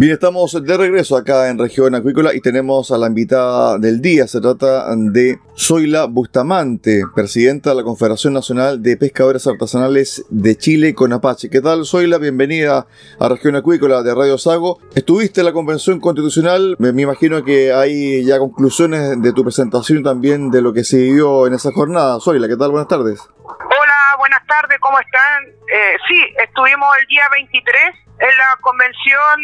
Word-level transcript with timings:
Bien, 0.00 0.14
estamos 0.14 0.56
de 0.64 0.76
regreso 0.78 1.14
acá 1.14 1.50
en 1.50 1.58
Región 1.58 1.94
Acuícola 1.94 2.32
y 2.32 2.40
tenemos 2.40 2.90
a 2.90 2.96
la 2.96 3.06
invitada 3.08 3.76
del 3.76 4.00
día. 4.00 4.26
Se 4.26 4.40
trata 4.40 4.86
de 4.96 5.38
Zoila 5.54 6.06
Bustamante, 6.06 7.02
presidenta 7.14 7.68
de 7.68 7.76
la 7.76 7.82
Confederación 7.82 8.32
Nacional 8.32 8.82
de 8.82 8.96
Pescadores 8.96 9.46
Artesanales 9.46 10.24
de 10.30 10.56
Chile, 10.56 10.94
Conapache. 10.94 11.50
¿Qué 11.50 11.60
tal, 11.60 11.84
Zoila? 11.84 12.16
Bienvenida 12.16 12.86
a 13.18 13.28
Región 13.28 13.56
Acuícola 13.56 14.02
de 14.02 14.14
Radio 14.14 14.38
Sago. 14.38 14.78
Estuviste 14.94 15.42
en 15.42 15.44
la 15.48 15.52
Convención 15.52 16.00
Constitucional. 16.00 16.76
Me, 16.78 16.88
imagino 17.02 17.44
que 17.44 17.74
hay 17.74 18.24
ya 18.24 18.38
conclusiones 18.38 19.20
de 19.20 19.34
tu 19.34 19.44
presentación 19.44 20.02
también 20.02 20.50
de 20.50 20.62
lo 20.62 20.72
que 20.72 20.82
se 20.82 20.96
vivió 20.96 21.46
en 21.46 21.52
esa 21.52 21.72
jornada. 21.72 22.18
Zoila, 22.20 22.48
¿qué 22.48 22.56
tal? 22.56 22.70
Buenas 22.70 22.88
tardes. 22.88 23.20
Hola, 23.44 24.16
buenas 24.18 24.46
tardes, 24.46 24.78
¿cómo 24.80 24.98
están? 24.98 25.44
Eh, 25.44 25.96
sí, 26.08 26.22
estuvimos 26.42 26.88
el 27.02 27.06
día 27.06 27.24
23 27.32 28.09
en 28.20 28.36
la 28.36 28.56
convención 28.60 29.40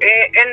eh, 0.00 0.30
en 0.34 0.48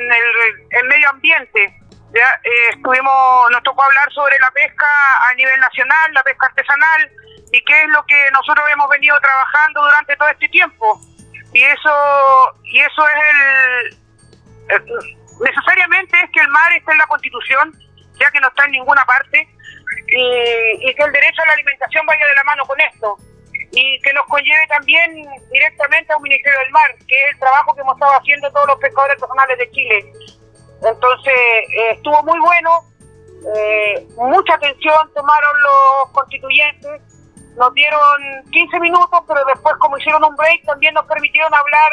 el 0.70 0.88
medio 0.88 1.10
ambiente. 1.10 1.76
Ya, 2.14 2.40
eh, 2.42 2.70
estuvimos, 2.74 3.50
nos 3.52 3.62
tocó 3.62 3.84
hablar 3.84 4.10
sobre 4.12 4.36
la 4.40 4.50
pesca 4.50 4.86
a 5.28 5.34
nivel 5.34 5.60
nacional, 5.60 6.12
la 6.12 6.22
pesca 6.24 6.46
artesanal 6.46 7.10
y 7.52 7.62
qué 7.62 7.82
es 7.82 7.88
lo 7.90 8.04
que 8.06 8.30
nosotros 8.32 8.66
hemos 8.72 8.88
venido 8.88 9.18
trabajando 9.20 9.82
durante 9.82 10.16
todo 10.16 10.28
este 10.30 10.48
tiempo. 10.48 11.00
Y 11.52 11.62
eso, 11.62 12.56
y 12.64 12.80
eso 12.80 13.06
es 13.08 13.22
el, 13.30 15.08
necesariamente 15.40 16.16
es 16.22 16.30
que 16.30 16.40
el 16.40 16.48
mar 16.48 16.72
esté 16.72 16.92
en 16.92 16.98
la 16.98 17.06
Constitución, 17.06 17.74
ya 18.18 18.30
que 18.30 18.40
no 18.40 18.48
está 18.48 18.64
en 18.64 18.72
ninguna 18.72 19.04
parte, 19.04 19.48
y 20.06 20.94
que 20.94 21.02
el 21.02 21.12
derecho 21.12 21.42
a 21.42 21.46
la 21.46 21.52
alimentación 21.52 22.06
vaya 22.06 22.26
de 22.26 22.34
la 22.34 22.44
mano 22.44 22.64
con 22.66 22.80
esto 22.80 23.16
y 23.72 24.00
que 24.00 24.12
nos 24.12 24.26
conlleve 24.26 24.66
también 24.68 25.28
directamente 25.50 26.12
a 26.12 26.16
un 26.16 26.22
Ministerio 26.22 26.58
del 26.58 26.70
Mar, 26.70 26.90
que 27.06 27.24
es 27.24 27.34
el 27.34 27.38
trabajo 27.38 27.74
que 27.74 27.80
hemos 27.82 27.94
estado 27.94 28.12
haciendo 28.12 28.50
todos 28.52 28.66
los 28.66 28.76
pescadores 28.78 29.18
personales 29.20 29.58
de 29.58 29.70
Chile. 29.70 30.12
Entonces, 30.82 31.34
eh, 31.34 31.90
estuvo 31.92 32.22
muy 32.24 32.38
bueno, 32.40 32.84
eh, 33.54 34.06
mucha 34.16 34.54
atención 34.54 35.12
tomaron 35.14 35.62
los 35.62 36.10
constituyentes, 36.12 37.02
nos 37.56 37.72
dieron 37.74 38.00
15 38.50 38.80
minutos, 38.80 39.20
pero 39.26 39.44
después 39.44 39.74
como 39.78 39.98
hicieron 39.98 40.24
un 40.24 40.34
break 40.36 40.64
también 40.64 40.94
nos 40.94 41.06
permitieron 41.06 41.52
hablar 41.54 41.92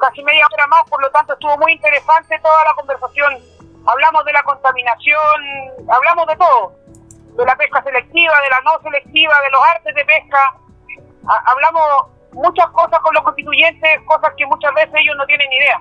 casi 0.00 0.22
media 0.22 0.46
hora 0.52 0.66
más, 0.68 0.88
por 0.88 1.02
lo 1.02 1.10
tanto 1.10 1.34
estuvo 1.34 1.56
muy 1.58 1.72
interesante 1.72 2.38
toda 2.38 2.64
la 2.64 2.74
conversación. 2.74 3.38
Hablamos 3.86 4.24
de 4.24 4.32
la 4.32 4.42
contaminación, 4.42 5.42
hablamos 5.90 6.26
de 6.26 6.36
todo, 6.36 6.76
de 7.36 7.44
la 7.44 7.56
pesca 7.56 7.82
selectiva, 7.82 8.34
de 8.42 8.50
la 8.50 8.60
no 8.62 8.80
selectiva, 8.82 9.40
de 9.42 9.50
los 9.50 9.62
artes 9.74 9.94
de 9.94 10.04
pesca, 10.04 10.56
hablamos 11.26 11.82
muchas 12.32 12.66
cosas 12.70 13.00
con 13.00 13.14
los 13.14 13.24
constituyentes, 13.24 14.00
cosas 14.06 14.32
que 14.36 14.46
muchas 14.46 14.74
veces 14.74 14.94
ellos 14.94 15.16
no 15.16 15.26
tienen 15.26 15.48
idea. 15.52 15.80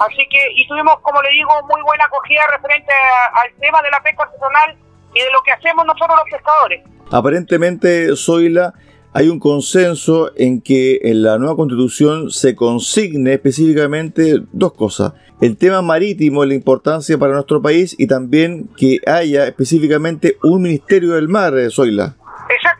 Así 0.00 0.26
que, 0.30 0.40
y 0.56 0.66
tuvimos, 0.66 0.96
como 1.02 1.20
le 1.22 1.30
digo, 1.30 1.50
muy 1.68 1.82
buena 1.82 2.04
acogida 2.04 2.42
referente 2.50 2.92
al 3.34 3.52
tema 3.60 3.82
de 3.82 3.90
la 3.90 4.02
pesca 4.02 4.24
artesanal 4.24 4.76
y 5.14 5.20
de 5.20 5.30
lo 5.30 5.42
que 5.42 5.52
hacemos 5.52 5.84
nosotros 5.86 6.16
los 6.16 6.30
pescadores. 6.30 6.82
Aparentemente, 7.10 8.16
Zoila, 8.16 8.72
hay 9.12 9.28
un 9.28 9.38
consenso 9.38 10.32
en 10.36 10.62
que 10.62 11.00
en 11.02 11.22
la 11.22 11.38
nueva 11.38 11.56
constitución 11.56 12.30
se 12.30 12.56
consigne 12.56 13.34
específicamente 13.34 14.42
dos 14.52 14.72
cosas. 14.72 15.12
El 15.40 15.58
tema 15.58 15.82
marítimo, 15.82 16.44
la 16.44 16.54
importancia 16.54 17.18
para 17.18 17.34
nuestro 17.34 17.60
país 17.60 17.94
y 17.98 18.06
también 18.06 18.70
que 18.76 19.00
haya 19.06 19.46
específicamente 19.46 20.38
un 20.42 20.62
Ministerio 20.62 21.10
del 21.12 21.28
Mar, 21.28 21.58
eh, 21.58 21.68
Zoila. 21.70 22.16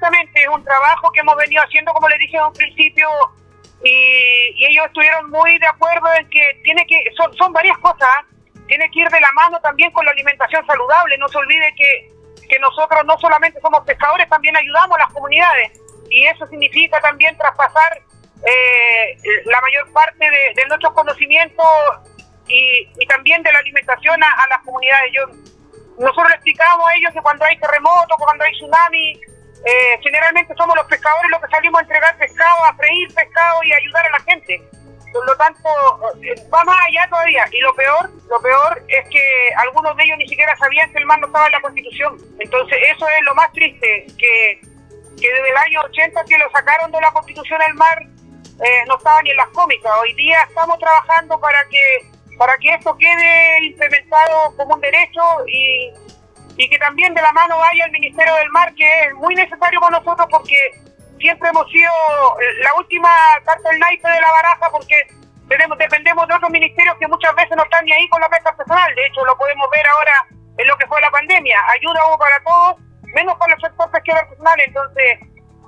Es 0.03 0.49
un 0.49 0.65
trabajo 0.65 1.13
que 1.13 1.21
hemos 1.21 1.37
venido 1.37 1.63
haciendo, 1.63 1.93
como 1.93 2.09
le 2.09 2.19
dije 2.19 2.37
en 2.37 2.43
un 2.43 2.53
principio, 2.53 3.07
y, 3.85 4.65
ellos 4.67 4.87
estuvieron 4.87 5.31
muy 5.31 5.59
de 5.59 5.67
acuerdo 5.67 6.13
en 6.19 6.29
que 6.29 6.61
tiene 6.65 6.85
que, 6.87 7.05
son, 7.17 7.33
son 7.37 7.53
varias 7.53 7.79
cosas, 7.79 8.09
tiene 8.67 8.91
que 8.91 9.01
ir 9.01 9.09
de 9.09 9.21
la 9.21 9.31
mano 9.33 9.61
también 9.61 9.93
con 9.93 10.05
la 10.05 10.11
alimentación 10.11 10.67
saludable, 10.67 11.17
no 11.19 11.29
se 11.29 11.39
olvide 11.39 11.73
que, 11.77 12.11
que 12.49 12.59
nosotros 12.59 13.05
no 13.05 13.17
solamente 13.19 13.61
somos 13.61 13.85
pescadores, 13.85 14.29
también 14.29 14.57
ayudamos 14.57 14.97
a 14.97 15.03
las 15.03 15.13
comunidades, 15.13 15.81
y 16.11 16.27
eso 16.27 16.49
significa 16.49 17.01
también 17.01 17.37
traspasar 17.39 18.03
eh, 18.45 19.17
la 19.45 19.61
mayor 19.61 19.93
parte 19.93 20.25
de, 20.29 20.67
nuestros 20.67 20.93
conocimientos 20.95 21.67
y, 22.49 22.89
y, 22.99 23.07
también 23.07 23.41
de 23.45 23.53
la 23.53 23.61
alimentación 23.61 24.21
a, 24.23 24.47
las 24.49 24.63
comunidades. 24.63 25.13
Yo, 25.13 25.27
nosotros 25.99 26.33
explicamos 26.35 26.89
a 26.89 26.95
ellos 26.97 27.13
que 27.13 27.21
cuando 27.21 27.45
hay 27.45 27.57
terremotos, 27.59 28.17
cuando 28.19 28.45
hay 28.45 28.53
tsunami, 28.53 29.21
eh, 29.65 29.99
generalmente 30.03 30.55
somos 30.57 30.75
los 30.77 30.87
pescadores 30.87 31.31
los 31.31 31.41
que 31.41 31.49
salimos 31.49 31.79
a 31.79 31.83
entregar 31.83 32.17
pescado, 32.19 32.65
a 32.65 32.75
freír 32.75 33.15
pescado 33.15 33.63
y 33.63 33.73
ayudar 33.73 34.07
a 34.07 34.11
la 34.11 34.21
gente. 34.21 34.63
Por 35.13 35.27
lo 35.27 35.37
tanto, 35.37 35.69
eh, 36.23 36.35
va 36.53 36.65
más 36.65 36.77
allá 36.89 37.07
todavía. 37.09 37.47
Y 37.53 37.61
lo 37.61 37.75
peor, 37.75 38.11
lo 38.29 38.41
peor 38.41 38.83
es 38.89 39.09
que 39.09 39.23
algunos 39.57 39.97
de 39.97 40.05
ellos 40.05 40.19
ni 40.19 40.29
siquiera 40.29 40.57
sabían 40.57 40.91
que 40.91 40.99
el 40.99 41.07
mar 41.07 41.21
no 41.21 41.27
estaba 41.27 41.47
en 41.47 41.53
la 41.53 41.61
Constitución. 41.61 42.17
Entonces, 42.41 42.79
eso 42.95 43.07
es 43.07 43.25
lo 43.25 43.35
más 43.35 43.53
triste, 43.53 44.07
que, 44.19 44.61
desde 45.17 45.51
el 45.51 45.57
año 45.57 45.81
80 45.83 46.25
que 46.25 46.39
lo 46.39 46.51
sacaron 46.51 46.91
de 46.91 47.01
la 47.01 47.13
Constitución 47.13 47.61
el 47.69 47.75
mar, 47.75 48.03
eh, 48.03 48.85
no 48.89 48.97
estaba 48.97 49.23
ni 49.23 49.31
en 49.31 49.37
las 49.37 49.49
cómicas. 49.49 49.93
Hoy 50.01 50.15
día 50.15 50.43
estamos 50.49 50.79
trabajando 50.79 51.39
para 51.39 51.63
que 51.69 52.11
para 52.39 52.57
que 52.57 52.75
esto 52.75 52.97
quede 52.97 53.67
implementado 53.67 54.57
como 54.57 54.75
un 54.75 54.81
derecho 54.81 55.21
y, 55.47 55.93
y 56.57 56.69
que 56.69 56.79
también 56.79 57.15
de 57.15 57.23
la 57.23 57.33
mano 57.33 57.59
vaya 57.59 57.85
el 57.87 57.93
Ministerio 57.93 58.35
del 58.35 58.51
Mar, 58.51 58.75
que 58.75 58.85
es 59.05 59.15
muy 59.15 59.35
necesario 59.35 59.81
para 59.81 59.99
nosotros 59.99 60.27
porque 60.31 60.57
siempre 61.19 61.49
hemos 61.49 61.71
sido 61.71 61.93
la 62.63 62.75
última 62.75 63.11
carta 63.45 63.71
del 63.71 63.79
naipe 63.79 64.09
de 64.09 64.21
la 64.21 64.31
baraja 64.31 64.71
porque 64.71 65.07
tenemos, 65.49 65.79
dependemos 65.79 66.27
de 66.29 66.35
otros 66.35 66.51
ministerios 66.51 66.97
que 66.99 67.09
muchas 67.09 67.35
veces 67.35 67.57
no 67.57 67.65
están 67.65 67.85
ni 67.85 67.93
ahí 67.93 68.09
con 68.09 68.21
la 68.21 68.29
pesca 68.29 68.57
personal. 68.57 68.95
De 68.95 69.07
hecho, 69.07 69.25
lo 69.25 69.37
podemos 69.37 69.69
ver 69.71 69.87
ahora 69.87 70.27
en 70.59 70.67
lo 70.67 70.77
que 70.79 70.87
fue 70.87 71.01
la 71.01 71.11
pandemia. 71.11 71.59
Ayuda 71.69 72.07
hubo 72.09 72.19
para 72.19 72.43
todos, 72.43 72.77
menos 73.15 73.37
para 73.37 73.55
el 73.55 73.61
sector 73.61 73.91
pesquero 73.91 74.19
artesanal. 74.19 74.61
Entonces, 74.61 75.19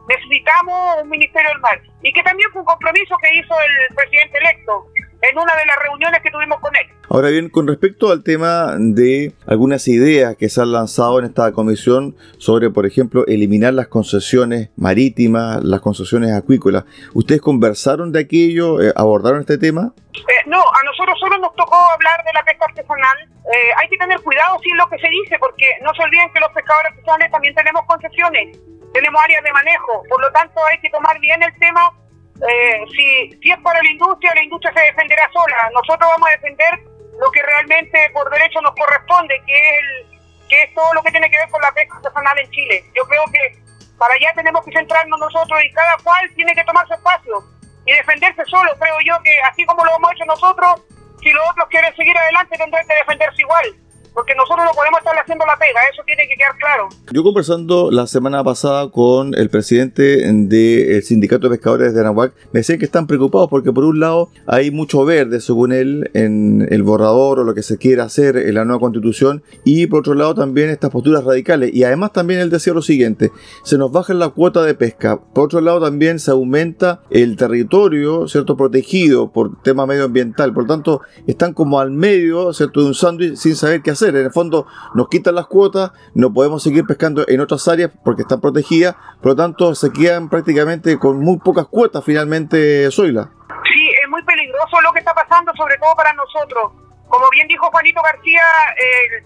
necesitamos 0.08 1.02
un 1.02 1.08
Ministerio 1.08 1.48
del 1.50 1.60
Mar. 1.60 1.80
Y 2.02 2.12
que 2.12 2.22
también 2.22 2.50
fue 2.52 2.60
un 2.60 2.66
compromiso 2.66 3.16
que 3.19 3.34
hizo 3.34 3.54
el 3.60 3.94
presidente 3.94 4.38
electo 4.38 4.87
en 5.31 5.38
una 5.38 5.55
de 5.56 5.67
las 5.67 5.76
reuniones 5.79 6.21
que 6.23 6.31
tuvimos 6.31 6.61
con 6.61 6.75
él. 6.76 6.87
Ahora 7.09 7.29
bien, 7.29 7.49
con 7.49 7.67
respecto 7.67 8.11
al 8.11 8.23
tema 8.23 8.76
de 8.79 9.35
algunas 9.47 9.87
ideas 9.88 10.37
que 10.37 10.49
se 10.49 10.61
han 10.61 10.73
lanzado 10.73 11.19
en 11.19 11.26
esta 11.26 11.53
comisión 11.53 12.17
sobre, 12.38 12.71
por 12.71 12.87
ejemplo, 12.87 13.26
eliminar 13.26 13.75
las 13.75 13.88
concesiones 13.88 14.71
marítimas, 14.76 15.62
las 15.62 15.81
concesiones 15.81 16.32
acuícolas, 16.32 16.85
¿ustedes 17.12 17.41
conversaron 17.41 18.12
de 18.12 18.21
aquello, 18.21 18.81
eh, 18.81 18.93
abordaron 18.97 19.41
este 19.41 19.59
tema? 19.59 19.93
Eh, 20.15 20.21
no, 20.47 20.59
a 20.59 20.85
nosotros 20.85 21.19
solo 21.21 21.38
nos 21.38 21.55
tocó 21.56 21.76
hablar 21.76 22.25
de 22.25 22.32
la 22.32 22.43
pesca 22.44 22.67
artesanal. 22.67 23.19
Eh, 23.23 23.71
hay 23.76 23.88
que 23.88 23.99
tener 23.99 24.21
cuidado 24.21 24.59
si 24.62 24.71
es 24.71 24.76
lo 24.76 24.88
que 24.88 24.99
se 24.99 25.09
dice, 25.09 25.38
porque 25.38 25.67
no 25.82 25.93
se 25.94 26.03
olviden 26.03 26.32
que 26.32 26.41
los 26.41 26.50
pescadores 26.53 26.93
artesanales 26.93 27.31
también 27.31 27.55
tenemos 27.55 27.85
concesiones, 27.87 28.59
tenemos 28.93 29.21
áreas 29.23 29.44
de 29.44 29.53
manejo, 29.53 30.03
por 30.09 30.21
lo 30.21 30.32
tanto 30.32 30.61
hay 30.71 30.81
que 30.81 30.88
tomar 30.91 31.21
bien 31.21 31.43
el 31.43 31.53
tema 31.59 31.93
eh, 32.42 32.84
si, 32.90 33.38
si 33.40 33.50
es 33.50 33.58
para 33.60 33.82
la 33.82 33.90
industria, 33.90 34.34
la 34.34 34.42
industria 34.42 34.72
se 34.75 34.81
defenderá 34.81 35.31
sola. 35.32 35.70
Nosotros 35.72 36.10
vamos 36.10 36.28
a 36.28 36.32
defender 36.32 36.75
lo 37.20 37.31
que 37.31 37.42
realmente 37.42 38.10
por 38.12 38.28
derecho 38.31 38.60
nos 38.60 38.75
corresponde, 38.75 39.34
que 39.46 39.54
es, 39.54 39.78
el, 39.78 40.48
que 40.48 40.62
es 40.62 40.75
todo 40.75 40.92
lo 40.94 41.02
que 41.02 41.10
tiene 41.12 41.31
que 41.31 41.38
ver 41.38 41.48
con 41.48 41.62
la 41.62 41.72
pesca 41.72 41.96
artesanal 41.96 42.38
en 42.38 42.50
Chile. 42.50 42.84
Yo 42.94 43.04
creo 43.04 43.25
que 43.32 43.58
para 43.98 44.14
allá 44.14 44.32
tenemos 44.34 44.64
que 44.64 44.72
centrarnos 44.72 45.19
nosotros 45.20 45.62
y 45.64 45.72
cada 45.72 45.96
cual 46.02 46.28
tiene 46.34 46.54
que 46.54 46.64
tomar 46.64 46.86
su 46.88 46.94
espacio. 46.94 47.44
y 47.86 47.92
defenderse 47.92 48.42
solo. 48.46 48.72
Creo 48.78 48.96
yo 49.04 49.22
que 49.22 49.38
así 49.42 49.64
como 49.66 49.84
lo 49.84 49.94
hemos 49.96 50.12
hecho 50.12 50.25
nosotros, 50.25 50.82
si 51.22 51.30
los 51.30 51.50
otros 51.50 51.69
quieren 51.69 51.94
seguir 51.94 52.16
adelante 52.16 52.56
tendrán 52.56 52.87
que 52.87 52.94
defenderse 52.94 53.42
igual 53.42 53.83
porque 54.14 54.34
nosotros 54.37 54.64
no 54.64 54.72
podemos 54.72 54.99
estar 55.00 55.14
haciendo 55.19 55.44
la 55.44 55.56
pega, 55.58 55.81
eso 55.93 56.02
tiene 56.06 56.26
que 56.28 56.34
quedar 56.37 56.56
claro. 56.58 56.88
Yo 57.12 57.22
conversando 57.22 57.90
la 57.90 58.06
semana 58.06 58.44
pasada 58.44 58.90
con 58.90 59.34
el 59.34 59.50
presidente 59.50 60.32
del 60.32 61.02
Sindicato 61.02 61.49
de 61.49 61.56
Pescadores 61.56 61.94
de 61.94 62.00
Anahuac, 62.00 62.32
me 62.52 62.61
decían 62.61 62.78
que 62.78 62.84
están 62.84 63.06
preocupados 63.06 63.49
porque 63.50 63.72
por 63.72 63.84
un 63.84 64.00
lado 64.00 64.31
hay 64.46 64.70
mucho 64.70 65.05
verde, 65.05 65.40
según 65.40 65.72
él, 65.72 66.11
en 66.14 66.66
el 66.70 66.82
borrador 66.82 67.40
o 67.40 67.44
lo 67.44 67.55
que 67.55 67.62
se 67.62 67.76
quiere 67.76 68.02
hacer 68.02 68.37
en 68.37 68.55
la 68.55 68.64
nueva 68.64 68.81
constitución, 68.81 69.43
y 69.64 69.87
por 69.87 70.00
otro 70.00 70.14
lado 70.14 70.34
también 70.34 70.70
estas 70.70 70.90
posturas 70.90 71.25
radicales. 71.25 71.75
Y 71.75 71.84
además 71.84 72.12
también 72.12 72.40
él 72.40 72.50
decía 72.50 72.72
lo 72.72 72.82
siguiente, 72.82 73.32
se 73.64 73.78
nos 73.78 73.90
baja 73.90 74.14
la 74.14 74.28
cuota 74.28 74.62
de 74.62 74.75
pesca, 74.75 75.20
por 75.20 75.46
otro 75.46 75.61
lado 75.61 75.81
también 75.81 76.20
se 76.20 76.31
aumenta 76.31 77.02
el 77.11 77.37
territorio, 77.37 78.28
¿cierto?, 78.28 78.56
protegido 78.56 79.32
por 79.32 79.61
tema 79.62 79.87
medioambiental, 79.87 80.52
por 80.52 80.64
lo 80.64 80.69
tanto 80.69 81.00
están 81.26 81.52
como 81.52 81.81
al 81.81 81.90
medio, 81.90 82.52
¿cierto?, 82.52 82.81
de 82.81 82.87
un 82.87 82.94
sándwich 82.94 83.34
sin 83.37 83.56
saber 83.56 83.82
qué 83.82 83.90
hacer 83.90 84.03
en 84.08 84.16
el 84.16 84.30
fondo 84.32 84.66
nos 84.94 85.08
quitan 85.08 85.34
las 85.34 85.46
cuotas, 85.46 85.92
no 86.14 86.32
podemos 86.32 86.62
seguir 86.62 86.84
pescando 86.84 87.24
en 87.28 87.40
otras 87.40 87.66
áreas 87.68 87.90
porque 88.04 88.22
están 88.22 88.40
protegidas, 88.40 88.96
por 89.20 89.32
lo 89.32 89.36
tanto 89.36 89.74
se 89.74 89.92
quedan 89.92 90.28
prácticamente 90.28 90.98
con 90.98 91.20
muy 91.20 91.38
pocas 91.38 91.66
cuotas 91.66 92.04
finalmente, 92.04 92.90
Zoila. 92.90 93.30
Sí, 93.72 93.90
es 94.02 94.08
muy 94.08 94.22
peligroso 94.24 94.80
lo 94.80 94.92
que 94.92 95.00
está 95.00 95.14
pasando, 95.14 95.52
sobre 95.56 95.76
todo 95.78 95.94
para 95.96 96.12
nosotros. 96.12 96.72
Como 97.08 97.28
bien 97.30 97.48
dijo 97.48 97.66
Juanito 97.70 98.00
García, 98.02 98.42
eh, 98.76 99.24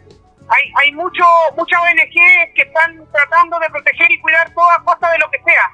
hay, 0.49 0.73
hay 0.77 0.93
mucho, 0.93 1.25
muchas 1.57 1.81
ONG 1.81 2.55
que 2.55 2.63
están 2.63 3.05
tratando 3.13 3.59
de 3.59 3.71
proteger 3.71 4.11
y 4.11 4.21
cuidar 4.21 4.53
toda 4.55 4.83
costa 4.85 5.11
de 5.13 5.19
lo 5.19 5.31
que 5.31 5.43
sea. 5.45 5.71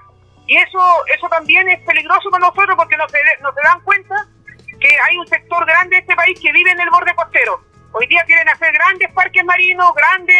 Y 0.46 0.56
eso, 0.56 0.80
eso 1.14 1.28
también 1.28 1.68
es 1.68 1.80
peligroso 1.80 2.30
para 2.30 2.46
nosotros 2.46 2.76
porque 2.76 2.96
no 2.96 3.08
se, 3.08 3.18
no 3.40 3.52
se 3.52 3.60
dan 3.62 3.80
cuenta 3.82 4.28
que 4.80 4.88
hay 5.08 5.16
un 5.16 5.26
sector 5.26 5.64
grande 5.64 5.96
de 5.96 6.00
este 6.02 6.14
país 6.14 6.38
que 6.40 6.52
vive 6.52 6.70
en 6.70 6.80
el 6.80 6.90
borde 6.90 7.14
costero 7.14 7.73
Hoy 7.96 8.08
día 8.08 8.24
quieren 8.24 8.48
hacer 8.48 8.72
grandes 8.72 9.12
parques 9.12 9.44
marinos, 9.44 9.94
grandes 9.94 10.36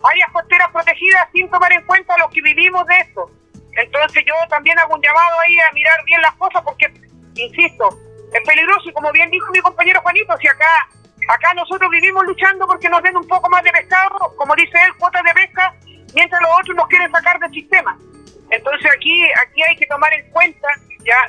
áreas 0.00 0.30
costeras 0.30 0.70
protegidas 0.70 1.28
sin 1.32 1.50
tomar 1.50 1.72
en 1.72 1.84
cuenta 1.86 2.16
los 2.18 2.30
que 2.30 2.40
vivimos 2.40 2.86
de 2.86 2.98
esto. 3.00 3.28
Entonces 3.72 4.22
yo 4.24 4.34
también 4.48 4.78
hago 4.78 4.94
un 4.94 5.02
llamado 5.02 5.40
ahí 5.40 5.58
a 5.58 5.72
mirar 5.72 6.04
bien 6.04 6.22
las 6.22 6.32
cosas 6.36 6.62
porque, 6.62 6.86
insisto, 7.34 7.88
es 8.32 8.46
peligroso 8.46 8.88
y 8.88 8.92
como 8.92 9.10
bien 9.10 9.28
dijo 9.28 9.50
mi 9.50 9.58
compañero 9.58 10.00
Juanito, 10.02 10.36
si 10.38 10.46
acá 10.46 10.88
acá 11.34 11.52
nosotros 11.54 11.90
vivimos 11.90 12.24
luchando 12.26 12.64
porque 12.64 12.88
nos 12.88 13.02
den 13.02 13.16
un 13.16 13.26
poco 13.26 13.50
más 13.50 13.64
de 13.64 13.72
pescado, 13.72 14.32
como 14.36 14.54
dice 14.54 14.78
él, 14.86 14.94
cuotas 14.96 15.24
de 15.24 15.34
pesca, 15.34 15.74
mientras 16.14 16.40
los 16.42 16.50
otros 16.60 16.76
nos 16.76 16.86
quieren 16.86 17.10
sacar 17.10 17.40
del 17.40 17.50
sistema. 17.50 17.98
Entonces 18.50 18.88
aquí 18.96 19.24
aquí 19.42 19.62
hay 19.64 19.74
que 19.74 19.86
tomar 19.86 20.14
en 20.14 20.30
cuenta 20.30 20.68
ya 21.04 21.28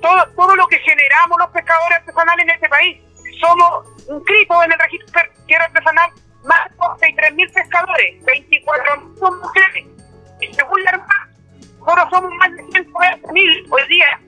todo 0.00 0.28
todo 0.36 0.54
lo 0.54 0.68
que 0.68 0.78
generamos 0.78 1.40
los 1.40 1.50
pescadores 1.50 1.98
artesanales 1.98 2.44
en 2.44 2.50
este 2.50 2.68
país. 2.68 3.00
Somos 3.40 3.91
inscritos 4.08 4.56
en 4.64 4.72
el 4.72 4.78
registro 4.78 5.08
pesquero 5.12 5.64
artesanal 5.64 6.10
más 6.44 6.70
de 6.70 6.76
63 7.00 7.34
mil 7.34 7.50
pescadores, 7.50 8.24
24 8.24 9.00
mil 9.00 9.18
son 9.18 9.38
mujeres. 9.38 9.86
Y 10.40 10.54
según 10.54 10.82
la 10.82 10.90
Armada, 10.90 11.28
solo 11.78 12.10
somos 12.10 12.32
más 12.38 12.50
de 12.56 12.62
120 12.72 13.32
mil 13.32 13.66
hoy 13.70 13.82
día. 13.88 14.20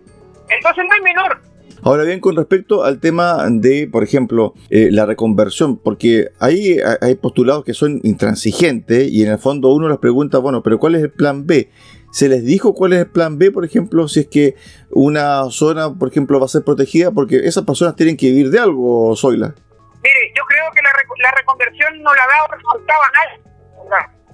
Entonces 0.49 0.85
no 0.87 0.95
hay 0.95 1.01
menor. 1.01 1.41
Ahora 1.83 2.05
bien, 2.05 2.21
con 2.21 2.35
respecto 2.35 2.83
al 2.83 2.99
tema 2.99 3.45
de, 3.51 3.87
por 3.91 4.05
ejemplo, 4.05 4.55
eh, 4.71 4.89
la 4.91 5.05
reconversión, 5.05 5.77
porque 5.77 6.29
ahí 6.41 6.79
hay 7.01 7.15
postulados 7.17 7.63
que 7.65 7.75
son 7.75 8.01
intransigentes 8.05 9.11
y 9.11 9.23
en 9.23 9.33
el 9.33 9.39
fondo 9.39 9.71
uno 9.71 9.89
les 9.91 9.99
pregunta, 9.99 10.39
bueno, 10.39 10.63
pero 10.63 10.79
¿cuál 10.79 10.95
es 10.95 11.03
el 11.03 11.11
plan 11.11 11.47
B? 11.47 11.69
¿Se 12.15 12.29
les 12.29 12.45
dijo 12.47 12.75
cuál 12.75 12.93
es 12.93 13.01
el 13.01 13.11
plan 13.11 13.39
B, 13.43 13.51
por 13.51 13.65
ejemplo, 13.65 14.07
si 14.07 14.21
es 14.21 14.29
que 14.29 14.55
una 14.91 15.51
zona, 15.51 15.91
por 15.99 16.07
ejemplo, 16.07 16.39
va 16.39 16.47
a 16.47 16.49
ser 16.49 16.63
protegida? 16.63 17.11
Porque 17.11 17.43
esas 17.43 17.65
personas 17.67 17.97
tienen 17.97 18.17
que 18.17 18.31
vivir 18.31 18.51
de 18.55 18.61
algo, 18.61 19.17
Zoila. 19.17 19.51
Mire, 19.99 20.23
yo 20.31 20.45
creo 20.47 20.71
que 20.71 20.81
la, 20.81 20.95
la 20.95 21.31
reconversión 21.35 21.91
no 22.07 22.15
le 22.15 22.21
ha 22.21 22.31
dado 22.39 22.55
resultado 22.55 23.01
a 23.03 23.11
nadie. 23.19 23.43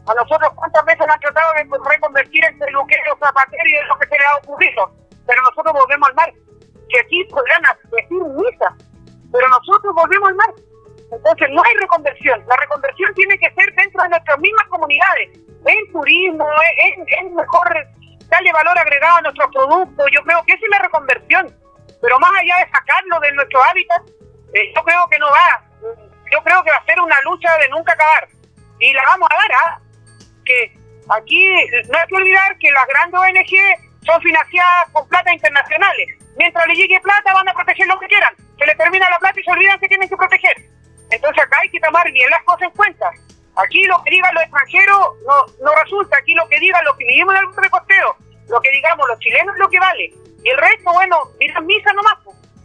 A 0.05 0.13
nosotros, 0.13 0.53
¿cuántas 0.57 0.85
veces 0.85 1.09
han 1.09 1.21
tratado 1.21 1.49
de 1.57 1.65
reconvertir 1.89 2.45
entre 2.45 2.67
peluquero, 2.67 3.17
zapatero 3.17 3.65
y 3.65 3.73
es 3.73 3.89
lo 3.89 3.97
que 3.97 4.09
se 4.13 4.19
le 4.21 4.25
ha 4.29 4.37
ocurrido? 4.45 4.83
Pero 5.25 5.41
nosotros 5.41 5.73
volvemos 5.73 6.09
al 6.11 6.15
mar. 6.17 6.31
Que 6.85 7.01
aquí 7.01 7.25
podrán 7.33 7.65
decir 7.97 8.21
misa, 8.37 8.77
pero 9.33 9.49
nosotros 9.49 9.95
volvemos 9.97 10.29
al 10.29 10.35
mar. 10.35 10.53
Entonces 11.17 11.49
no 11.49 11.63
hay 11.65 11.75
reconversión. 11.81 12.45
La 12.45 12.57
reconversión 12.61 13.09
tiene 13.15 13.39
que 13.39 13.49
ser 13.57 13.73
dentro 13.73 14.03
de 14.03 14.09
nuestras 14.11 14.39
mismas 14.39 14.69
comunidades 14.69 15.49
en 15.67 15.93
turismo, 15.93 16.47
es, 16.77 17.33
mejor 17.33 17.87
darle 18.29 18.53
valor 18.53 18.79
agregado 18.79 19.19
a 19.19 19.23
nuestros 19.23 19.51
productos. 19.53 20.07
Yo 20.13 20.23
creo 20.23 20.43
que 20.45 20.55
es 20.55 20.61
la 20.71 20.79
reconversión. 20.79 21.55
Pero 22.01 22.19
más 22.19 22.31
allá 22.31 22.65
de 22.65 22.73
sacarlo 22.73 23.21
de 23.21 23.33
nuestro 23.33 23.63
hábitat, 23.65 24.03
eh, 24.55 24.73
yo 24.75 24.83
creo 24.83 25.07
que 25.11 25.19
no 25.19 25.27
va. 25.27 25.65
Yo 26.33 26.43
creo 26.43 26.63
que 26.63 26.71
va 26.71 26.77
a 26.77 26.85
ser 26.85 27.01
una 27.01 27.21
lucha 27.23 27.59
de 27.59 27.69
nunca 27.69 27.93
acabar. 27.93 28.29
Y 28.79 28.93
la 28.93 29.03
vamos 29.05 29.29
a 29.31 29.35
dar, 29.35 29.53
¿ah? 29.53 29.81
Que 30.45 30.73
aquí 31.11 31.47
no 31.91 31.99
hay 31.99 32.07
que 32.09 32.15
olvidar 32.15 32.57
que 32.59 32.71
las 32.71 32.87
grandes 32.87 33.21
ONG 33.21 34.07
son 34.07 34.23
financiadas 34.23 34.91
con 34.93 35.07
plata 35.09 35.33
internacionales. 35.33 36.09
Mientras 36.37 36.67
le 36.69 36.75
llegue 36.75 37.01
plata 37.01 37.35
van 37.35 37.49
a 37.49 37.53
proteger 37.53 37.87
lo 37.87 37.99
que 37.99 38.07
quieran. 38.07 38.35
Se 38.59 38.65
les 38.65 38.77
termina 38.77 39.11
la 39.11 39.19
plata 39.19 39.39
y 39.39 39.43
se 39.43 39.51
olvidan 39.51 39.79
que 39.79 39.89
tienen 39.89 40.09
que 40.09 40.17
proteger. 40.17 40.57
Entonces 41.11 41.45
acá 41.45 41.59
hay 41.63 41.71
que 41.71 41.81
tomar 41.81 42.11
bien 42.13 42.31
las 42.31 42.43
cosas 42.45 42.63
en 42.63 42.71
cuenta. 42.71 43.11
Aquí 43.57 43.85
lo 43.85 44.03
que 44.05 44.11
digan 44.11 44.35
los 44.35 44.43
extranjeros 44.45 44.99
no, 45.27 45.65
no 45.65 45.75
resulta, 45.83 46.17
aquí 46.17 46.35
lo 46.35 46.49
que 46.49 46.59
digan 46.61 46.85
los 46.85 46.97
que 46.97 47.05
vivimos 47.05 47.35
en 47.35 47.49
el 47.49 47.57
recosteo, 47.57 48.17
lo 48.49 48.61
que 48.61 48.71
digamos 48.71 49.09
los 49.09 49.19
chilenos 49.19 49.55
es 49.55 49.61
lo 49.61 49.69
que 49.69 49.79
vale. 49.79 50.15
Y 50.43 50.49
el 50.49 50.57
resto, 50.57 50.93
bueno, 50.93 51.17
miran 51.39 51.67
misa 51.67 51.93
nomás. 51.93 52.19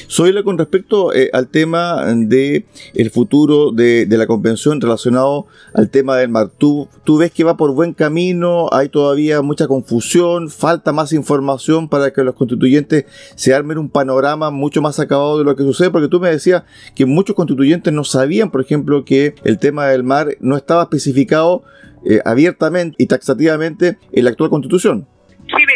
Soyla, 0.07 0.43
con 0.43 0.57
respecto 0.57 1.13
eh, 1.13 1.29
al 1.33 1.47
tema 1.47 2.05
de 2.15 2.65
el 2.93 3.09
futuro 3.09 3.71
de, 3.71 4.05
la 4.09 4.27
convención 4.27 4.79
relacionado 4.79 5.47
al 5.73 5.89
tema 5.89 6.17
del 6.17 6.29
mar, 6.29 6.51
¿tú, 6.57 6.87
¿tú 7.03 7.17
ves 7.17 7.31
que 7.31 7.43
va 7.43 7.57
por 7.57 7.73
buen 7.73 7.93
camino? 7.93 8.69
¿Hay 8.71 8.89
todavía 8.89 9.41
mucha 9.41 9.67
confusión? 9.67 10.49
¿Falta 10.49 10.91
más 10.93 11.11
información 11.13 11.89
para 11.89 12.11
que 12.11 12.23
los 12.23 12.35
constituyentes 12.35 13.05
se 13.35 13.53
armen 13.53 13.77
un 13.77 13.89
panorama 13.89 14.51
mucho 14.51 14.81
más 14.81 14.99
acabado 14.99 15.37
de 15.37 15.43
lo 15.43 15.55
que 15.55 15.63
sucede? 15.63 15.89
Porque 15.89 16.07
tú 16.07 16.19
me 16.19 16.29
decías 16.29 16.63
que 16.95 17.05
muchos 17.05 17.35
constituyentes 17.35 17.91
no 17.91 18.03
sabían, 18.03 18.51
por 18.51 18.61
ejemplo, 18.61 19.05
que 19.05 19.35
el 19.43 19.59
tema 19.59 19.87
del 19.87 20.03
mar 20.03 20.37
no 20.39 20.55
estaba 20.55 20.83
especificado 20.83 21.63
eh, 22.05 22.19
abiertamente 22.23 22.95
y 22.99 23.07
taxativamente 23.07 23.97
en 24.11 24.23
la 24.23 24.29
actual 24.29 24.49
constitución 24.49 25.07
ellos 25.47 25.74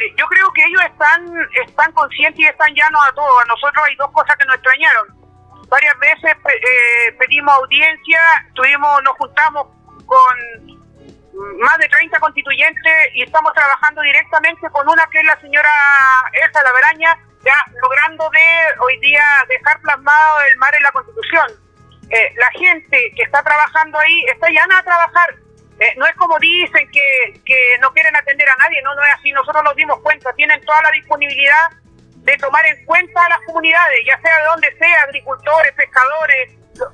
están, 1.00 1.50
están 1.66 1.92
conscientes 1.94 2.40
y 2.40 2.46
están 2.46 2.74
llanos 2.76 3.02
a 3.08 3.14
todo. 3.14 3.40
A 3.40 3.46
nosotros 3.46 3.86
hay 3.88 3.96
dos 3.96 4.12
cosas 4.12 4.36
que 4.36 4.46
nos 4.46 4.56
extrañaron. 4.56 5.08
Varias 5.70 5.98
veces 6.00 6.36
eh, 6.46 7.12
pedimos 7.18 7.56
audiencia, 7.56 8.20
tuvimos, 8.56 9.04
nos 9.04 9.16
juntamos 9.18 9.68
con 10.06 10.80
más 11.60 11.78
de 11.78 11.88
30 11.88 12.20
constituyentes 12.20 12.94
y 13.14 13.24
estamos 13.24 13.54
trabajando 13.54 14.02
directamente 14.02 14.68
con 14.72 14.90
una 14.90 15.06
que 15.12 15.20
es 15.20 15.26
la 15.26 15.40
señora 15.40 15.70
Elsa 16.34 16.64
Laveraña, 16.64 17.18
ya 17.46 17.56
logrando 17.82 18.30
de 18.32 18.82
hoy 18.82 19.00
día 19.00 19.24
dejar 19.48 19.80
plasmado 19.82 20.42
el 20.50 20.58
mar 20.58 20.74
en 20.76 20.84
la 20.84 20.92
constitución. 20.92 21.52
Eh, 22.10 22.34
la 22.36 22.50
gente 22.60 23.14
que 23.16 23.24
está 23.24 23.42
trabajando 23.44 24.00
ahí 24.00 24.26
está 24.34 24.50
llana 24.50 24.80
a 24.80 24.84
trabajar 24.84 25.36
eh, 25.80 25.94
no 25.98 26.06
es 26.06 26.16
como 26.16 26.38
dicen 26.40 26.90
que, 26.92 27.42
que 27.46 27.78
no 27.80 27.92
quieren 27.94 28.16
atender 28.16 28.50
a 28.50 28.56
nadie, 28.58 28.82
no, 28.82 28.94
no 28.96 29.04
es 29.04 29.14
así, 29.14 29.32
nosotros 29.32 29.64
nos 29.64 29.76
dimos 29.76 30.00
cuenta, 30.02 30.34
tienen 30.34 30.60
toda 30.66 30.82
la 30.82 30.92
disponibilidad 30.92 31.70
de 32.18 32.38
tomar 32.38 32.66
en 32.66 32.86
cuenta 32.86 33.26
a 33.26 33.30
las 33.30 33.40
comunidades, 33.46 34.00
ya 34.06 34.20
sea 34.22 34.38
de 34.40 34.46
donde 34.46 34.78
sea, 34.78 35.02
agricultores, 35.04 35.72
pescadores, 35.74 36.52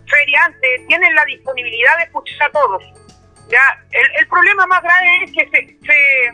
feriantes, 0.07 0.87
tienen 0.87 1.15
la 1.15 1.25
disponibilidad 1.25 1.97
de 1.97 2.03
escuchar 2.03 2.47
a 2.47 2.51
todos. 2.51 2.83
Ya, 3.49 3.83
el, 3.91 4.11
el 4.19 4.27
problema 4.27 4.65
más 4.67 4.81
grave 4.81 5.23
es 5.23 5.31
que 5.31 5.49
se, 5.49 5.77
se, 5.85 6.27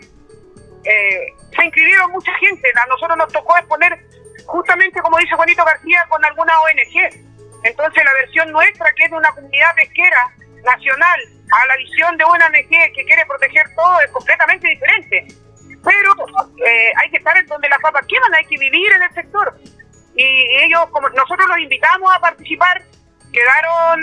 eh, 0.89 1.34
se 1.55 1.65
inscribieron 1.65 2.12
mucha 2.12 2.34
gente, 2.36 2.70
a 2.75 2.86
nosotros 2.88 3.17
nos 3.17 3.31
tocó 3.31 3.58
exponer 3.58 4.00
justamente 4.46 5.01
como 5.01 5.17
dice 5.17 5.36
Juanito 5.36 5.63
García 5.63 6.05
con 6.10 6.24
alguna 6.24 6.60
ONG. 6.62 7.31
Entonces 7.63 8.03
la 8.03 8.13
versión 8.13 8.51
nuestra, 8.51 8.91
que 8.96 9.05
es 9.05 9.12
de 9.12 9.17
una 9.17 9.29
comunidad 9.29 9.75
pesquera 9.75 10.34
nacional, 10.63 11.20
a 11.51 11.65
la 11.65 11.75
visión 11.77 12.17
de 12.17 12.24
una 12.25 12.48
ONG 12.48 12.93
que 12.96 13.05
quiere 13.05 13.25
proteger 13.25 13.67
todo 13.75 14.00
es 14.01 14.12
completamente 14.12 14.67
diferente. 14.70 15.27
Pero 15.84 16.13
eh, 16.65 16.93
hay 16.98 17.10
que 17.10 17.17
estar 17.17 17.36
en 17.38 17.46
donde 17.48 17.67
las 17.67 17.79
papas 17.79 18.05
queman, 18.08 18.34
hay 18.36 18.46
que 18.46 18.58
vivir 18.58 18.91
en 18.93 19.03
el 19.03 19.13
sector. 19.13 19.58
Y 20.15 20.58
ellos, 20.63 20.86
como 20.91 21.10
nosotros 21.10 21.48
los 21.48 21.60
invitamos 21.60 22.15
a 22.15 22.20
participar, 22.20 22.81
quedaron, 23.34 24.00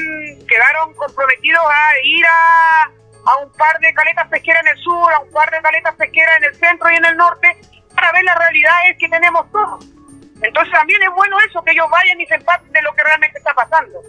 quedaron 0.47 0.95
comprometidos 0.95 1.65
a 1.65 2.07
ir 2.07 2.25
a, 2.27 2.91
un 3.43 3.53
par 3.53 3.79
de 3.81 3.93
caletas 3.93 4.27
pesqueras 4.29 4.63
en 4.63 4.69
el 4.69 4.79
sur, 4.79 5.13
a 5.13 5.21
un 5.21 5.31
par 5.31 5.51
de 5.51 5.61
caletas 5.61 5.95
pesqueras 5.97 6.39
en 6.39 6.45
el 6.45 6.55
centro 6.55 6.91
y 6.91 6.97
en 6.97 7.05
el 7.05 7.17
norte, 7.17 7.57
para 7.95 8.11
ver 8.13 8.25
las 8.25 8.39
realidades 8.39 8.97
que 8.99 9.09
tenemos 9.09 9.51
todos. 9.53 9.85
Entonces 10.43 10.73
también 10.73 11.03
es 11.03 11.11
bueno 11.15 11.37
eso, 11.47 11.63
que 11.63 11.73
ellos 11.73 11.87
vayan 11.91 12.21
y 12.21 12.27
se 12.27 12.37
empaten 12.37 12.73
de 12.73 12.83
lo 12.83 12.95
que 12.95 13.05
realmente 13.05 13.39
está 13.39 13.53
pasando 13.55 14.01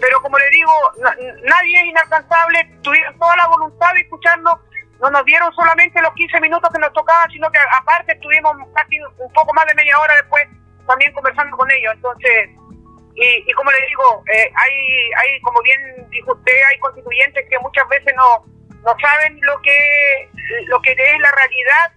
pero 0.00 0.20
como 0.22 0.38
le 0.38 0.48
digo, 0.50 0.72
nadie 1.42 1.80
es 1.80 1.86
inalcanzable, 1.86 2.78
tuvieron 2.82 3.18
toda 3.18 3.36
la 3.36 3.48
voluntad 3.48 3.92
de 3.94 4.00
escucharnos, 4.00 4.54
no 5.00 5.10
nos 5.10 5.24
dieron 5.24 5.52
solamente 5.54 6.00
los 6.02 6.12
15 6.14 6.40
minutos 6.40 6.70
que 6.72 6.80
nos 6.80 6.92
tocaban, 6.92 7.30
sino 7.30 7.50
que 7.50 7.58
aparte 7.78 8.12
estuvimos 8.12 8.56
casi 8.74 9.00
un 9.00 9.32
poco 9.32 9.52
más 9.54 9.66
de 9.66 9.74
media 9.74 9.98
hora 9.98 10.14
después 10.16 10.46
también 10.86 11.12
conversando 11.12 11.56
con 11.56 11.70
ellos. 11.70 11.94
Entonces, 11.94 12.50
y, 13.14 13.52
como 13.52 13.70
le 13.70 13.86
digo, 13.88 14.22
eh, 14.32 14.50
hay, 14.54 15.10
hay, 15.16 15.40
como 15.42 15.60
bien 15.62 16.08
dijo 16.10 16.32
usted, 16.32 16.52
hay 16.70 16.78
constituyentes 16.78 17.46
que 17.48 17.58
muchas 17.58 17.88
veces 17.88 18.14
no, 18.16 18.44
no 18.84 18.96
saben 19.00 19.38
lo 19.42 19.60
que, 19.62 20.28
lo 20.66 20.80
que 20.82 20.92
es 20.92 21.20
la 21.20 21.32
realidad 21.32 21.92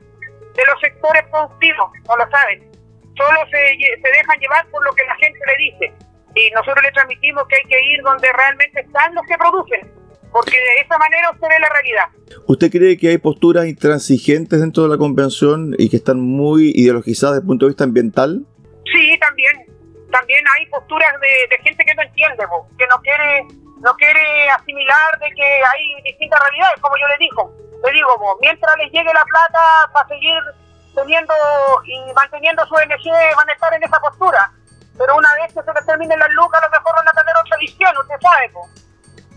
de 0.56 0.66
los 0.66 0.80
sectores 0.82 1.24
productivos, 1.30 1.92
no 2.08 2.18
lo 2.18 2.30
saben. 2.30 2.70
Solo 3.16 3.40
se, 3.52 3.78
se 4.02 4.10
dejan 4.10 4.40
llevar 4.40 4.66
por 4.70 4.84
lo 4.84 4.92
que 4.94 5.06
la 5.06 5.16
gente 5.16 5.40
le 5.46 5.58
dice. 5.58 5.94
Y 6.36 6.50
nosotros 6.52 6.84
le 6.84 6.92
transmitimos 6.92 7.48
que 7.48 7.56
hay 7.56 7.64
que 7.64 7.80
ir 7.94 8.02
donde 8.04 8.32
realmente 8.32 8.82
están 8.82 9.14
los 9.14 9.26
que 9.26 9.38
producen, 9.38 9.92
porque 10.32 10.52
de 10.52 10.82
esa 10.84 10.98
manera 10.98 11.32
usted 11.32 11.48
ve 11.48 11.60
la 11.60 11.70
realidad. 11.70 12.06
¿Usted 12.48 12.72
cree 12.72 12.98
que 12.98 13.10
hay 13.10 13.18
posturas 13.18 13.66
intransigentes 13.66 14.60
dentro 14.60 14.84
de 14.84 14.90
la 14.90 14.98
convención 14.98 15.76
y 15.78 15.90
que 15.90 15.98
están 15.98 16.20
muy 16.20 16.72
ideologizadas 16.76 17.36
desde 17.36 17.44
el 17.44 17.48
punto 17.48 17.66
de 17.66 17.70
vista 17.72 17.84
ambiental? 17.84 18.46
Sí, 18.92 19.18
también 19.20 19.72
también 20.12 20.44
hay 20.58 20.66
posturas 20.68 21.14
de, 21.22 21.64
gente 21.64 21.86
que 21.86 21.96
no 21.96 22.02
entiende, 22.02 22.44
que 22.78 22.88
no 22.88 23.02
quiere 23.02 23.48
no 23.82 23.94
quiere 23.96 24.50
asimilar 24.52 25.20
de 25.20 25.32
que 25.34 25.44
hay 25.44 26.04
distintas 26.04 26.40
realidades, 26.40 26.80
como 26.82 26.96
yo 26.98 27.08
le 27.08 27.18
digo. 27.18 27.52
Le 27.84 27.92
digo, 27.94 28.38
mientras 28.40 28.78
les 28.78 28.92
llegue 28.92 29.12
la 29.12 29.26
plata 29.26 29.60
para 29.92 30.08
seguir 30.08 30.38
teniendo 30.94 31.34
y 31.86 32.14
manteniendo 32.14 32.64
su 32.68 32.76
ONG, 32.76 33.36
van 33.36 33.50
a 33.50 33.54
estar 33.54 33.74
en 33.74 33.84
esa 33.84 34.00
postura. 34.00 34.52
Pero 34.98 35.16
una 35.16 35.34
vez 35.36 35.54
que 35.54 35.64
se 35.64 35.74
les 35.74 35.86
terminen 35.86 36.20
las 36.20 36.30
lucas, 36.32 36.62
a 36.62 36.66
lo 36.66 36.72
mejor 36.72 36.96
van 36.96 37.08
a 37.08 37.20
tener 37.20 37.36
otra 37.38 37.58
visión, 37.58 37.98
usted 37.98 38.16
sabe. 38.22 38.52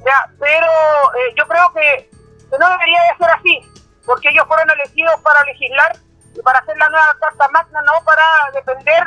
Ya, 0.05 0.31
pero 0.39 0.67
eh, 0.67 1.35
yo 1.37 1.47
creo 1.47 1.73
que, 1.73 2.11
no 2.59 2.71
debería 2.71 3.01
de 3.03 3.19
ser 3.19 3.31
así, 3.31 3.61
porque 4.05 4.29
ellos 4.29 4.47
fueron 4.47 4.71
elegidos 4.71 5.21
para 5.23 5.43
legislar 5.45 5.97
y 6.35 6.43
para 6.43 6.59
hacer 6.59 6.77
la 6.77 6.89
nueva 6.89 7.17
Carta 7.21 7.49
Magna, 7.49 7.83
no 7.83 8.05
para 8.05 8.23
depender 8.53 9.05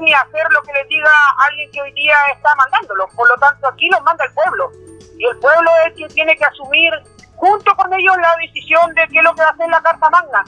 ni 0.00 0.12
hacer 0.12 0.46
lo 0.50 0.62
que 0.62 0.72
les 0.72 0.88
diga 0.88 1.10
alguien 1.46 1.70
que 1.72 1.80
hoy 1.80 1.92
día 1.92 2.14
está 2.34 2.54
mandándolo. 2.56 3.08
Por 3.16 3.28
lo 3.28 3.36
tanto, 3.36 3.68
aquí 3.68 3.88
los 3.88 4.02
manda 4.02 4.24
el 4.24 4.32
pueblo. 4.32 4.70
Y 5.16 5.26
el 5.26 5.38
pueblo 5.38 5.70
es 5.86 5.94
quien 5.94 6.08
tiene 6.10 6.36
que 6.36 6.44
asumir 6.44 6.92
junto 7.36 7.74
con 7.74 7.92
ellos 7.94 8.16
la 8.18 8.36
decisión 8.40 8.94
de 8.94 9.08
qué 9.08 9.18
es 9.18 9.24
lo 9.24 9.34
que 9.34 9.42
va 9.42 9.48
a 9.48 9.52
hacer 9.52 9.68
la 9.68 9.80
Carta 9.80 10.10
Magna. 10.10 10.44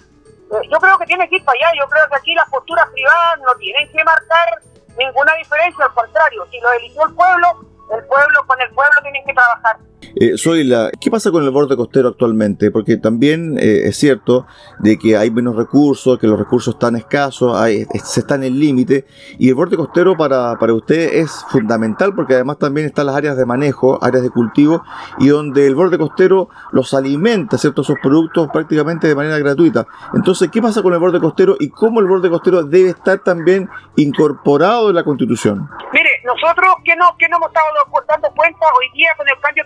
Eh, 0.53 0.69
yo 0.71 0.79
creo 0.79 0.99
que 0.99 1.07
tiene 1.07 1.29
que 1.29 1.37
ir 1.37 1.45
para 1.45 1.59
allá. 1.59 1.81
Yo 1.81 1.89
creo 1.89 2.09
que 2.09 2.17
aquí 2.17 2.35
las 2.35 2.49
posturas 2.51 2.89
privadas 2.91 3.39
no 3.41 3.55
tienen 3.55 3.91
que 3.91 4.05
marcar 4.05 4.61
ninguna 4.97 5.35
diferencia. 5.35 5.85
Al 5.85 5.95
contrario, 5.95 6.47
si 6.51 6.61
lo 6.61 6.73
eligió 6.73 7.07
el 7.07 7.15
pueblo, 7.15 7.47
el 7.93 8.05
pueblo 8.05 8.47
con 8.47 8.61
el 8.61 8.71
pueblo 8.71 9.01
tienen 9.03 9.25
que 9.25 9.35
trabajar. 9.35 9.77
Eh, 10.15 10.35
la 10.65 10.91
¿qué 11.01 11.11
pasa 11.11 11.31
con 11.31 11.45
el 11.45 11.51
borde 11.51 11.77
costero 11.77 12.09
actualmente? 12.09 12.71
Porque 12.71 12.97
también 12.97 13.57
eh, 13.59 13.83
es 13.85 13.97
cierto 13.97 14.47
de 14.79 14.99
que 14.99 15.17
hay 15.17 15.31
menos 15.31 15.57
recursos, 15.57 16.19
que 16.19 16.27
los 16.27 16.39
recursos 16.39 16.75
están 16.75 16.97
escasos, 16.97 17.57
hay, 17.57 17.87
se 18.05 18.21
está 18.21 18.35
en 18.35 18.45
el 18.45 18.59
límite, 18.59 19.07
y 19.39 19.49
el 19.49 19.55
borde 19.55 19.77
costero 19.77 20.17
para, 20.17 20.57
para 20.59 20.75
usted 20.75 21.15
es 21.15 21.31
fundamental 21.49 22.15
porque 22.15 22.35
además 22.35 22.59
también 22.59 22.87
están 22.87 23.07
las 23.07 23.17
áreas 23.17 23.37
de 23.37 23.47
manejo, 23.47 23.99
áreas 24.03 24.23
de 24.23 24.31
cultivo, 24.31 24.83
y 25.19 25.29
donde 25.29 25.67
el 25.67 25.75
borde 25.75 25.99
costero 25.99 26.49
los 26.73 26.95
alimenta, 26.95 27.59
¿cierto? 27.59 27.83
Esos 27.83 27.99
productos 28.03 28.49
prácticamente 28.53 29.09
de 29.09 29.15
manera 29.15 29.39
gratuita. 29.39 29.87
Entonces, 30.15 30.51
¿qué 30.51 30.61
pasa 30.61 30.83
con 30.83 30.93
el 30.93 30.99
borde 30.99 31.21
costero 31.21 31.57
y 31.59 31.69
cómo 31.69 32.01
el 32.01 32.07
borde 32.07 32.31
costero 32.31 32.63
debe 32.63 32.91
estar 32.91 33.19
también 33.21 33.69
incorporado 33.97 34.89
en 34.91 34.97
la 34.97 35.05
Constitución? 35.05 35.69
Mire, 35.93 36.11
nosotros 36.25 36.75
que 36.85 36.97
no, 36.97 37.17
que 37.19 37.29
no 37.29 37.37
hemos 37.37 37.49
estado 37.49 37.67
dando 38.09 38.31
cuenta 38.35 38.67
hoy 38.79 38.99
día 38.99 39.11
con 39.17 39.29
el 39.29 39.39
cambio 39.41 39.65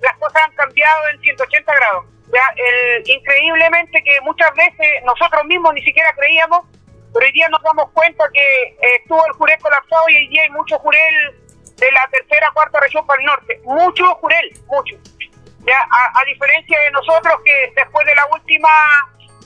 las 0.00 0.16
cosas 0.18 0.42
han 0.44 0.52
cambiado 0.52 1.08
en 1.08 1.20
180 1.20 1.74
grados. 1.74 2.06
Increíblemente 3.04 4.02
que 4.02 4.20
muchas 4.22 4.52
veces 4.54 5.02
nosotros 5.04 5.44
mismos 5.44 5.74
ni 5.74 5.82
siquiera 5.82 6.12
creíamos, 6.14 6.66
pero 7.12 7.24
hoy 7.24 7.32
día 7.32 7.48
nos 7.48 7.62
damos 7.62 7.90
cuenta 7.92 8.24
que 8.32 8.40
eh, 8.40 8.96
estuvo 9.00 9.24
el 9.26 9.32
jurel 9.32 9.58
colapsado 9.60 10.08
y 10.10 10.16
hoy 10.16 10.28
día 10.28 10.42
hay 10.42 10.50
mucho 10.50 10.78
jurel 10.78 11.14
de 11.76 11.92
la 11.92 12.08
tercera, 12.10 12.50
cuarta 12.52 12.80
región 12.80 13.06
para 13.06 13.20
el 13.20 13.26
norte. 13.26 13.60
Mucho 13.64 14.14
jurel, 14.16 14.52
mucho. 14.66 14.96
Ya, 15.60 15.80
a, 15.80 16.20
a 16.20 16.24
diferencia 16.24 16.78
de 16.80 16.90
nosotros 16.90 17.34
que 17.44 17.72
después 17.74 18.06
de 18.06 18.14
la 18.14 18.26
última 18.26 18.68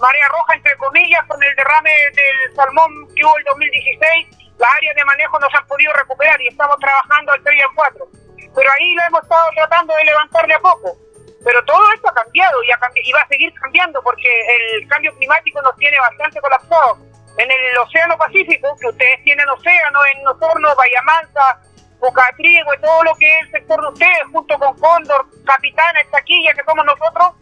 marea 0.00 0.28
roja, 0.28 0.54
entre 0.54 0.76
comillas, 0.76 1.24
con 1.26 1.42
el 1.42 1.54
derrame 1.56 1.90
del 1.90 2.56
salmón 2.56 3.06
que 3.14 3.24
hubo 3.24 3.36
el 3.38 3.44
2016, 3.44 4.56
las 4.58 4.74
áreas 4.74 4.96
de 4.96 5.04
manejo 5.04 5.38
no 5.38 5.48
se 5.50 5.56
han 5.56 5.66
podido 5.66 5.92
recuperar 5.92 6.40
y 6.40 6.48
estamos 6.48 6.76
trabajando 6.78 7.32
al 7.32 7.42
3 7.42 7.56
y 7.56 7.60
al 7.60 7.74
4 7.74 8.19
pero 8.54 8.70
ahí 8.72 8.94
lo 8.94 9.02
hemos 9.04 9.22
estado 9.22 9.48
tratando 9.54 9.94
de 9.94 10.04
levantarle 10.04 10.54
a 10.54 10.60
poco. 10.60 10.96
Pero 11.44 11.64
todo 11.64 11.80
esto 11.94 12.08
ha 12.08 12.14
cambiado 12.14 12.62
y, 12.62 12.68
y 12.68 13.12
va 13.12 13.20
a 13.20 13.28
seguir 13.28 13.52
cambiando 13.54 14.02
porque 14.02 14.28
el 14.56 14.88
cambio 14.88 15.14
climático 15.16 15.62
nos 15.62 15.74
tiene 15.76 15.98
bastante 15.98 16.40
colapsado. 16.40 16.98
En 17.38 17.50
el 17.50 17.78
Océano 17.78 18.18
Pacífico, 18.18 18.76
que 18.78 18.88
ustedes 18.88 19.22
tienen 19.24 19.48
océano, 19.48 20.00
en 20.14 20.28
Osorno, 20.28 20.74
Bahía 20.76 21.00
Mansa, 21.02 21.60
Bucatrigo 21.98 22.74
y 22.74 22.80
todo 22.80 23.04
lo 23.04 23.14
que 23.14 23.38
es 23.38 23.46
el 23.46 23.50
sector 23.52 23.80
de 23.80 23.88
ustedes, 23.88 24.22
junto 24.32 24.58
con 24.58 24.78
Cóndor, 24.78 25.26
Capitana, 25.46 26.00
Estaquilla, 26.00 26.52
que 26.52 26.64
somos 26.64 26.84
nosotros, 26.84 27.34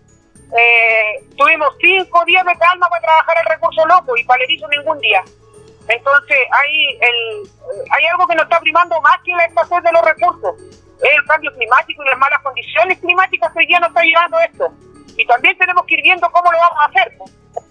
eh, 0.57 1.25
tuvimos 1.37 1.75
cinco 1.81 2.25
días 2.25 2.45
de 2.45 2.57
calma 2.57 2.88
para 2.88 3.03
trabajar 3.03 3.37
el 3.43 3.53
recurso 3.53 3.87
loco 3.87 4.17
y 4.17 4.25
para 4.25 4.45
hizo 4.49 4.69
ningún 4.69 4.99
día. 5.00 5.25
Entonces 5.88 6.38
hay, 6.50 6.99
el, 7.00 7.50
hay 7.91 8.07
algo 8.07 8.27
que 8.29 8.35
nos 8.35 8.45
está 8.45 8.61
primando 8.61 9.00
más 9.00 9.19
que 9.25 9.33
la 9.33 9.47
escasez 9.47 9.83
de 9.83 9.93
los 9.93 10.05
recursos 10.05 10.55
el 11.02 11.25
cambio 11.26 11.52
climático 11.52 12.02
y 12.02 12.09
las 12.09 12.19
malas 12.19 12.40
condiciones 12.43 12.99
climáticas 12.99 13.52
hoy 13.55 13.67
día 13.67 13.81
nos 13.81 13.88
está 13.90 14.02
llevando 14.02 14.38
esto. 14.40 14.73
Y 15.17 15.26
también 15.26 15.57
tenemos 15.59 15.85
que 15.87 15.95
ir 15.95 16.02
viendo 16.02 16.31
cómo 16.31 16.50
lo 16.50 16.59
vamos 16.59 16.78
a 16.81 16.85
hacer. 16.87 17.12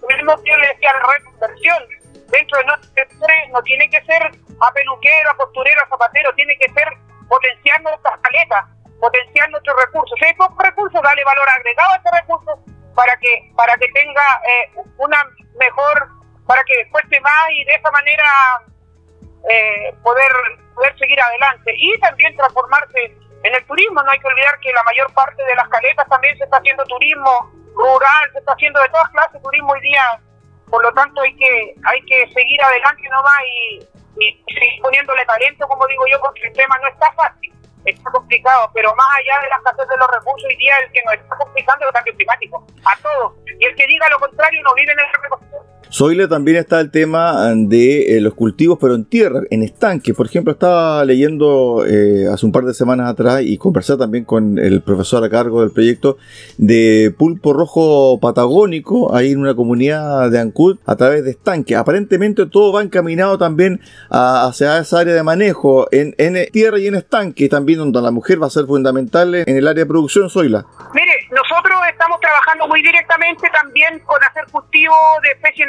Tenemos 0.07 0.41
que 0.41 0.51
decía 0.57 0.91
la 0.93 1.13
reconversión 1.13 1.83
dentro 2.29 2.57
de 2.57 2.65
nuestro 2.65 2.89
sector 2.93 3.29
no 3.51 3.61
tiene 3.63 3.89
que 3.89 4.03
ser 4.03 4.23
a 4.23 4.71
peluquero, 4.71 5.31
a 5.31 5.37
costurero, 5.37 5.81
a 5.83 5.89
zapatero, 5.89 6.33
tiene 6.35 6.57
que 6.57 6.71
ser 6.73 6.87
potenciar 7.27 7.81
nuestras 7.81 8.19
caletas, 8.19 8.65
potenciar 8.99 9.49
nuestros 9.49 9.75
recursos. 9.85 10.17
Si 10.19 10.25
hay 10.25 10.33
pocos 10.33 10.57
recursos, 10.57 11.01
dale 11.01 11.23
valor 11.23 11.49
agregado 11.49 11.93
a 11.93 11.95
este 11.97 12.11
recurso 12.11 12.59
para 12.95 13.15
que, 13.17 13.51
para 13.55 13.75
que 13.77 13.87
tenga 13.93 14.41
eh, 14.43 14.81
una 14.97 15.17
mejor, 15.59 16.09
para 16.45 16.63
que 16.63 16.89
cueste 16.89 17.19
más 17.21 17.51
y 17.51 17.63
de 17.65 17.75
esa 17.75 17.91
manera 17.91 18.23
eh, 19.49 19.95
poder 20.03 20.31
poder 20.77 20.97
seguir 20.99 21.19
adelante 21.19 21.73
y 21.75 21.97
también 21.99 22.35
transformarse 22.35 23.17
en 23.43 23.55
el 23.55 23.65
turismo. 23.65 24.01
No 24.03 24.11
hay 24.11 24.19
que 24.19 24.27
olvidar 24.27 24.59
que 24.59 24.71
la 24.71 24.83
mayor 24.83 25.11
parte 25.13 25.43
de 25.43 25.55
las 25.55 25.67
caletas 25.69 26.07
también 26.07 26.37
se 26.37 26.43
está 26.43 26.57
haciendo 26.57 26.83
turismo 26.85 27.51
rural, 27.73 28.31
se 28.33 28.39
está 28.39 28.53
haciendo 28.53 28.79
de 28.81 28.89
todas 28.89 29.09
clases 29.09 29.41
turismo 29.41 29.73
hoy 29.73 29.81
día. 29.81 30.21
Por 30.69 30.83
lo 30.83 30.93
tanto, 30.93 31.21
hay 31.21 31.35
que 31.35 31.75
hay 31.85 32.01
que 32.01 32.27
seguir 32.33 32.61
adelante 32.61 33.09
nomás 33.09 33.41
y, 33.45 33.79
y 34.19 34.53
seguir 34.53 34.81
poniéndole 34.81 35.25
talento, 35.25 35.67
como 35.67 35.87
digo 35.87 36.03
yo, 36.11 36.19
porque 36.19 36.47
el 36.47 36.53
tema 36.53 36.77
no 36.79 36.87
está 36.89 37.11
fácil, 37.13 37.53
está 37.85 38.11
complicado. 38.11 38.69
Pero 38.73 38.93
más 38.95 39.07
allá 39.17 39.41
de 39.41 39.49
la 39.49 39.55
escasez 39.57 39.87
de 39.87 39.97
los 39.97 40.07
recursos, 40.11 40.45
hoy 40.47 40.57
día 40.57 40.75
el 40.83 40.91
que 40.91 41.01
nos 41.05 41.13
está 41.15 41.37
complicando 41.37 41.85
es 41.85 41.87
el 41.87 41.93
cambio 41.93 42.15
climático, 42.15 42.67
a 42.85 42.97
todos. 43.01 43.33
Y 43.59 43.65
el 43.65 43.75
que 43.75 43.87
diga 43.87 44.09
lo 44.09 44.19
contrario 44.19 44.61
no 44.63 44.73
vive 44.75 44.91
en 44.91 44.99
el 44.99 45.05
Soyle 45.89 46.27
también 46.27 46.57
está 46.57 46.79
el 46.79 46.91
tema 46.91 47.53
de 47.55 48.17
eh, 48.17 48.21
los 48.21 48.33
cultivos, 48.33 48.77
pero 48.79 48.95
en 48.95 49.05
tierra, 49.05 49.41
en 49.49 49.63
estanques. 49.63 50.15
Por 50.15 50.25
ejemplo, 50.25 50.51
estaba 50.51 51.03
leyendo 51.05 51.85
eh, 51.85 52.27
hace 52.31 52.45
un 52.45 52.51
par 52.51 52.65
de 52.65 52.73
semanas 52.73 53.09
atrás 53.09 53.41
y 53.43 53.57
conversé 53.57 53.97
también 53.97 54.25
con 54.25 54.59
el 54.59 54.81
profesor 54.81 55.23
a 55.23 55.29
cargo 55.29 55.61
del 55.61 55.71
proyecto 55.71 56.17
de 56.57 57.13
pulpo 57.17 57.53
rojo 57.53 58.19
patagónico, 58.19 59.15
ahí 59.15 59.31
en 59.31 59.39
una 59.39 59.55
comunidad 59.55 60.29
de 60.29 60.39
Ancud, 60.39 60.77
a 60.85 60.95
través 60.95 61.23
de 61.23 61.31
estanques. 61.31 61.77
Aparentemente 61.77 62.45
todo 62.45 62.73
va 62.73 62.83
encaminado 62.83 63.37
también 63.37 63.79
hacia 64.09 64.79
esa 64.79 64.99
área 64.99 65.13
de 65.13 65.23
manejo, 65.23 65.87
en, 65.91 66.15
tierra 66.51 66.79
y 66.79 66.87
en 66.87 66.95
estanque, 66.95 67.49
también 67.49 67.79
donde 67.79 68.01
la 68.01 68.11
mujer 68.11 68.41
va 68.41 68.47
a 68.47 68.51
ser 68.51 68.65
fundamental 68.65 69.35
en 69.35 69.57
el 69.57 69.67
área 69.67 69.83
de 69.83 69.87
producción, 69.87 70.29
Zoila. 70.29 70.65
Mire, 70.93 71.16
nosotros 71.31 71.79
estamos 71.89 72.19
trabajando 72.19 72.67
muy 72.67 72.81
directamente 72.81 73.49
también 73.49 73.99
con 73.99 74.23
hacer 74.23 74.45
cultivo 74.51 74.95
de 75.23 75.31
especies 75.31 75.67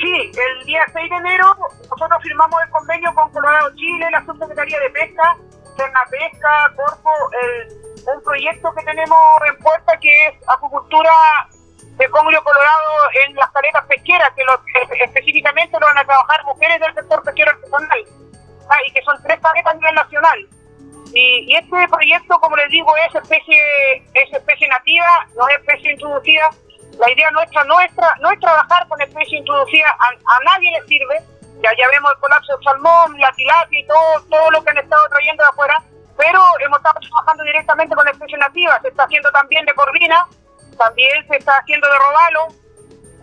Sí, 0.00 0.32
el 0.34 0.66
día 0.66 0.84
6 0.92 1.10
de 1.10 1.16
enero 1.16 1.54
nosotros 1.90 2.22
firmamos 2.22 2.60
el 2.62 2.70
convenio 2.70 3.14
con 3.14 3.30
Colorado 3.30 3.74
Chile, 3.76 4.10
la 4.10 4.24
Subsecretaría 4.24 4.80
de 4.80 4.90
Pesca, 4.90 5.36
Pesca, 6.10 6.72
Corpo, 6.76 7.10
un 8.06 8.22
proyecto 8.22 8.72
que 8.74 8.84
tenemos 8.84 9.18
en 9.48 9.58
puerta 9.58 9.96
que 10.00 10.26
es 10.26 10.34
acuicultura 10.48 11.10
de 11.96 12.08
Conglio 12.10 12.42
Colorado 12.42 12.92
en 13.26 13.34
las 13.36 13.50
caletas 13.50 13.84
pesqueras, 13.86 14.30
que 14.34 14.42
específicamente 15.04 15.78
lo 15.78 15.86
van 15.86 15.98
a 15.98 16.04
trabajar 16.04 16.44
mujeres 16.44 16.80
del 16.80 16.94
sector 16.94 17.22
pesquero 17.22 17.50
artesanal, 17.50 18.04
ah, 18.68 18.78
y 18.86 18.92
que 18.92 19.02
son 19.02 19.22
tres 19.22 19.38
caletas 19.40 19.72
a 19.72 19.76
nivel 19.76 19.94
nacional. 19.94 20.48
Y, 21.14 21.54
este 21.54 21.88
proyecto, 21.88 22.38
como 22.40 22.56
les 22.56 22.68
digo, 22.70 22.94
es 22.96 23.14
especie, 23.14 23.60
es 24.14 24.32
especie 24.32 24.68
nativa, 24.68 25.26
no 25.36 25.46
es 25.48 25.56
especie 25.58 25.92
introducida, 25.92 26.50
la 26.98 27.10
idea 27.10 27.30
nuestra, 27.30 27.64
nuestra 27.64 28.14
no 28.20 28.30
es 28.30 28.40
trabajar 28.40 28.86
con 28.88 29.00
especies 29.00 29.40
introducidas, 29.40 29.92
a, 29.98 30.44
nadie 30.44 30.70
le 30.72 30.86
sirve. 30.86 31.20
Ya, 31.62 31.70
ya 31.78 31.88
vemos 31.88 32.10
el 32.12 32.20
colapso 32.20 32.56
del 32.56 32.64
salmón, 32.64 33.20
la 33.20 33.30
tilapia 33.32 33.80
y 33.80 33.86
todo, 33.86 34.22
todo 34.28 34.50
lo 34.50 34.64
que 34.64 34.70
han 34.70 34.78
estado 34.78 35.06
trayendo 35.08 35.44
de 35.44 35.48
afuera, 35.50 35.82
pero 36.16 36.40
hemos 36.58 36.78
estado 36.78 36.98
trabajando 37.00 37.44
directamente 37.44 37.94
con 37.94 38.08
especies 38.08 38.38
nativas. 38.38 38.82
Se 38.82 38.88
está 38.88 39.04
haciendo 39.04 39.30
también 39.30 39.64
de 39.64 39.74
corvina, 39.74 40.26
también 40.76 41.26
se 41.28 41.36
está 41.36 41.58
haciendo 41.58 41.86
de 41.86 41.98
robalo, 41.98 42.48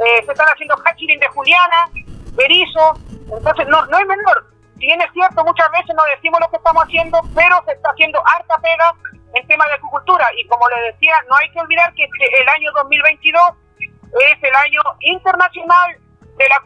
eh, 0.06 0.26
se 0.26 0.32
están 0.32 0.48
haciendo 0.48 0.78
hatching 0.78 1.20
de 1.20 1.28
juliana, 1.28 1.90
Berizo, 2.34 2.94
entonces 3.36 3.68
no, 3.68 3.86
no 3.88 4.00
es 4.00 4.08
menor. 4.08 4.46
Si 4.80 4.86
bien 4.86 5.02
es 5.02 5.12
cierto, 5.12 5.44
muchas 5.44 5.70
veces 5.72 5.94
no 5.96 6.04
decimos 6.16 6.40
lo 6.40 6.50
que 6.50 6.58
estamos 6.58 6.84
haciendo, 6.84 7.20
pero 7.36 7.62
se 7.66 7.74
está 7.74 7.90
haciendo 7.92 8.22
harta 8.26 8.58
pega 8.60 8.96
en 9.34 9.48
tema 9.48 9.68
de 9.68 9.74
agricultura. 9.74 10.26
Y 10.38 10.48
como 10.48 10.68
le 10.70 10.92
decía, 10.94 11.16
no 11.28 11.36
hay 11.36 11.52
que 11.52 11.60
olvidar 11.60 11.94
que 11.94 12.06
el 12.06 12.48
año 12.48 12.72
2022 12.72 13.42
es 13.80 14.44
el 14.44 14.56
año 14.56 14.82
internacional 15.02 15.98
de 16.38 16.48
la, 16.48 16.62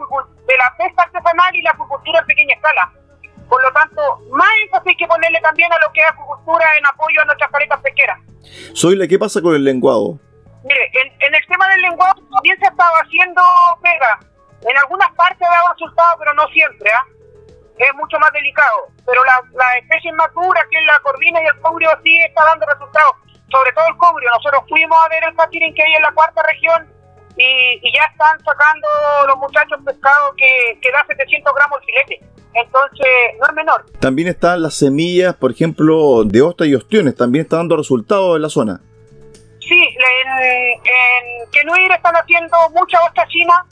de 0.46 0.58
la 0.58 0.78
pesca 0.78 1.04
artesanal 1.04 1.56
y 1.56 1.62
la 1.64 1.72
agricultura 1.72 2.20
en 2.20 2.26
pequeña 2.28 2.56
escala. 2.56 2.92
Por 3.50 3.62
lo 3.62 3.72
tanto, 3.74 4.02
más 4.32 4.50
énfasis 4.64 4.88
hay 4.90 4.96
que 4.96 5.08
ponerle 5.08 5.40
también 5.42 5.72
a 5.74 5.80
lo 5.80 5.92
que 5.92 6.02
es 6.02 6.08
agricultura 6.08 6.66
en 6.78 6.86
apoyo 6.86 7.22
a 7.22 7.26
nuestras 7.26 7.52
parejas 7.52 7.80
pesqueras. 7.82 8.20
Soyla, 8.74 9.08
¿qué 9.08 9.18
pasa 9.18 9.42
con 9.42 9.56
el 9.56 9.64
lenguado? 9.64 10.20
Mire, 10.64 10.92
en, 11.20 11.36
el 11.36 11.46
tema 11.48 11.68
del 11.70 11.82
lenguado 11.82 12.22
también 12.32 12.58
se 12.60 12.66
estaba 12.66 12.98
haciendo 13.00 13.42
pega. 13.82 14.20
En 14.70 14.78
algunas 14.78 15.12
partes 15.14 15.42
ha 15.42 15.52
dado 15.52 15.74
resultados, 15.74 16.16
pero 16.20 16.34
no 16.36 16.48
siempre. 16.50 16.90
¿ah? 16.94 17.06
Es 17.78 17.94
mucho 17.96 18.20
más 18.20 18.32
delicado. 18.34 18.88
Pero 19.06 19.24
las 19.26 19.42
la 19.54 19.78
especies 19.78 20.14
maduras, 20.14 20.64
que 20.70 20.78
es 20.78 20.86
la 20.86 21.00
corvina 21.00 21.42
y 21.42 21.46
el 21.46 21.60
cobrio, 21.62 21.90
sí 22.04 22.16
está 22.22 22.44
dando 22.46 22.66
resultados. 22.66 23.16
Sobre 23.50 23.72
todo 23.74 23.86
el 23.88 23.98
cobrio. 23.98 24.30
Nosotros 24.34 24.64
fuimos 24.70 24.98
a 25.04 25.10
ver 25.10 25.24
el 25.24 25.36
patirín 25.36 25.74
que 25.74 25.84
hay 25.84 25.94
en 25.94 26.02
la 26.02 26.12
cuarta 26.12 26.42
región 26.44 26.90
y, 27.38 27.92
ya 27.94 28.06
están 28.12 28.38
sacando 28.44 28.88
los 29.28 29.38
muchachos 29.38 29.80
pescado 29.86 30.34
que, 30.38 30.80
que 30.82 30.92
da 30.92 31.06
700 31.08 31.54
gramos 31.54 31.80
el 31.80 31.86
filete. 31.86 32.34
Entonces, 32.54 33.08
no 33.40 33.48
es 33.48 33.54
menor. 33.54 33.86
También 34.00 34.28
están 34.28 34.62
las 34.62 34.76
semillas, 34.76 35.36
por 35.36 35.52
ejemplo, 35.52 36.24
de 36.24 36.42
ostra 36.42 36.68
y 36.68 36.76
ostiones, 36.76 37.16
también 37.16 37.46
está 37.46 37.58
dando 37.58 37.76
resultados 37.76 38.36
en 38.36 38.42
la 38.44 38.50
zona. 38.50 38.82
Sí, 39.60 39.82
en, 39.82 40.82
en 40.84 41.52
Kenuir 41.52 41.92
están 41.92 42.16
haciendo 42.16 42.56
mucha 42.72 43.02
ostra 43.02 43.26
china 43.28 43.66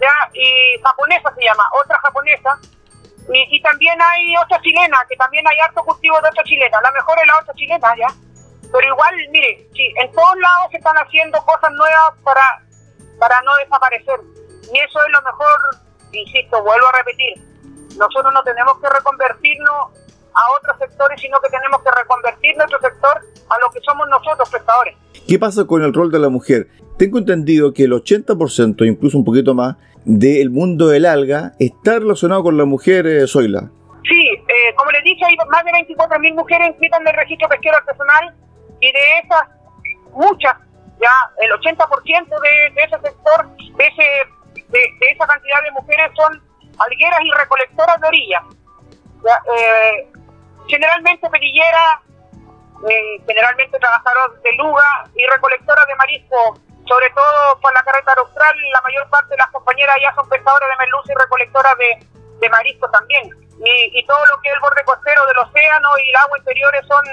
ya 0.00 0.30
y 0.32 0.80
japonesa 0.82 1.34
se 1.34 1.44
llama, 1.44 1.64
otra 1.84 1.98
japonesa. 1.98 2.58
Y, 3.32 3.56
y 3.56 3.62
también 3.62 4.00
hay 4.00 4.36
ostra 4.36 4.60
chilena, 4.62 4.98
que 5.08 5.16
también 5.16 5.46
hay 5.46 5.58
harto 5.60 5.84
cultivo 5.84 6.20
de 6.20 6.28
ostra 6.28 6.44
chilena. 6.44 6.80
La 6.80 6.92
mejor 6.92 7.18
es 7.20 7.26
la 7.26 7.38
ostra 7.38 7.54
chilena, 7.54 7.94
ya. 7.96 8.08
Pero 8.72 8.86
igual, 8.86 9.14
mire, 9.30 9.66
sí, 9.74 9.92
en 9.96 10.12
todos 10.12 10.36
lados 10.36 10.70
se 10.70 10.78
están 10.78 10.96
haciendo 10.96 11.38
cosas 11.44 11.70
nuevas 11.72 12.14
para 12.22 12.42
para 13.18 13.40
no 13.42 13.54
desaparecer. 13.56 14.20
Y 14.72 14.78
eso 14.78 14.98
es 15.04 15.12
lo 15.12 15.22
mejor, 15.22 15.58
insisto, 16.12 16.62
vuelvo 16.62 16.86
a 16.86 16.98
repetir, 16.98 17.34
nosotros 17.96 18.32
no 18.32 18.42
tenemos 18.42 18.78
que 18.80 18.88
reconvertirnos 18.88 19.98
a 20.34 20.50
otros 20.58 20.78
sectores, 20.78 21.20
sino 21.20 21.40
que 21.40 21.48
tenemos 21.48 21.82
que 21.82 21.90
reconvertir 21.90 22.56
nuestro 22.56 22.80
sector 22.80 23.20
a 23.48 23.58
lo 23.58 23.70
que 23.70 23.80
somos 23.80 24.08
nosotros, 24.08 24.48
pescadores. 24.50 24.96
¿Qué 25.26 25.38
pasa 25.38 25.64
con 25.64 25.82
el 25.82 25.92
rol 25.92 26.12
de 26.12 26.18
la 26.18 26.28
mujer? 26.28 26.68
Tengo 26.98 27.18
entendido 27.18 27.72
que 27.72 27.84
el 27.84 27.92
80%, 27.92 28.86
incluso 28.86 29.18
un 29.18 29.24
poquito 29.24 29.54
más, 29.54 29.76
del 30.04 30.50
mundo 30.50 30.88
del 30.88 31.06
alga 31.06 31.52
está 31.58 31.98
relacionado 31.98 32.42
con 32.42 32.56
la 32.58 32.64
mujer, 32.64 33.06
eh, 33.06 33.26
Zoila. 33.26 33.70
Sí, 34.02 34.28
eh, 34.28 34.74
como 34.74 34.90
les 34.90 35.04
dije, 35.04 35.24
hay 35.24 35.36
más 35.48 35.64
de 35.64 35.70
24.000 35.70 36.34
mujeres 36.34 36.68
inscritas 36.70 37.00
en 37.00 37.08
el 37.08 37.14
registro 37.14 37.48
pesquero 37.48 37.76
artesanal 37.76 38.34
y 38.80 38.92
de 38.92 39.18
esas, 39.22 39.42
muchas 40.12 40.54
ya 41.00 41.14
el 41.40 41.50
80% 41.52 42.28
de, 42.28 42.74
de, 42.74 42.82
ese 42.82 42.98
sector, 43.00 43.56
de, 43.56 43.86
ese, 43.86 44.64
de, 44.68 45.12
esa 45.12 45.26
cantidad 45.26 45.62
de 45.62 45.70
mujeres 45.72 46.10
son 46.16 46.42
algueras 46.78 47.20
y 47.22 47.30
recolectoras 47.30 48.00
de 48.00 48.08
orilla. 48.08 48.42
Eh, 49.56 50.08
generalmente 50.66 51.30
perilleras, 51.30 52.02
eh, 52.88 53.22
generalmente 53.26 53.78
trabajadoras 53.78 54.42
de 54.42 54.52
luga 54.56 54.84
y 55.14 55.26
recolectoras 55.26 55.86
de 55.86 55.94
marisco, 55.96 56.58
sobre 56.88 57.10
todo 57.10 57.60
por 57.60 57.72
la 57.74 57.82
carretera 57.82 58.20
austral, 58.20 58.56
la 58.72 58.80
mayor 58.82 59.08
parte 59.10 59.30
de 59.30 59.36
las 59.36 59.50
compañeras 59.50 59.96
ya 60.00 60.14
son 60.14 60.28
pescadoras 60.28 60.68
de 60.68 60.76
merluza 60.76 61.12
y 61.12 61.20
recolectoras 61.20 61.78
de, 61.78 61.90
de 62.40 62.48
marisco 62.50 62.90
también. 62.90 63.30
Y, 63.64 63.98
y 63.98 64.06
todo 64.06 64.24
lo 64.32 64.40
que 64.40 64.48
es 64.48 64.54
el 64.54 64.60
borde 64.60 64.84
costero 64.84 65.26
del 65.26 65.38
océano 65.38 65.88
y 65.98 66.10
el 66.10 66.16
agua 66.16 66.38
interiores 66.38 66.86
son 66.86 67.04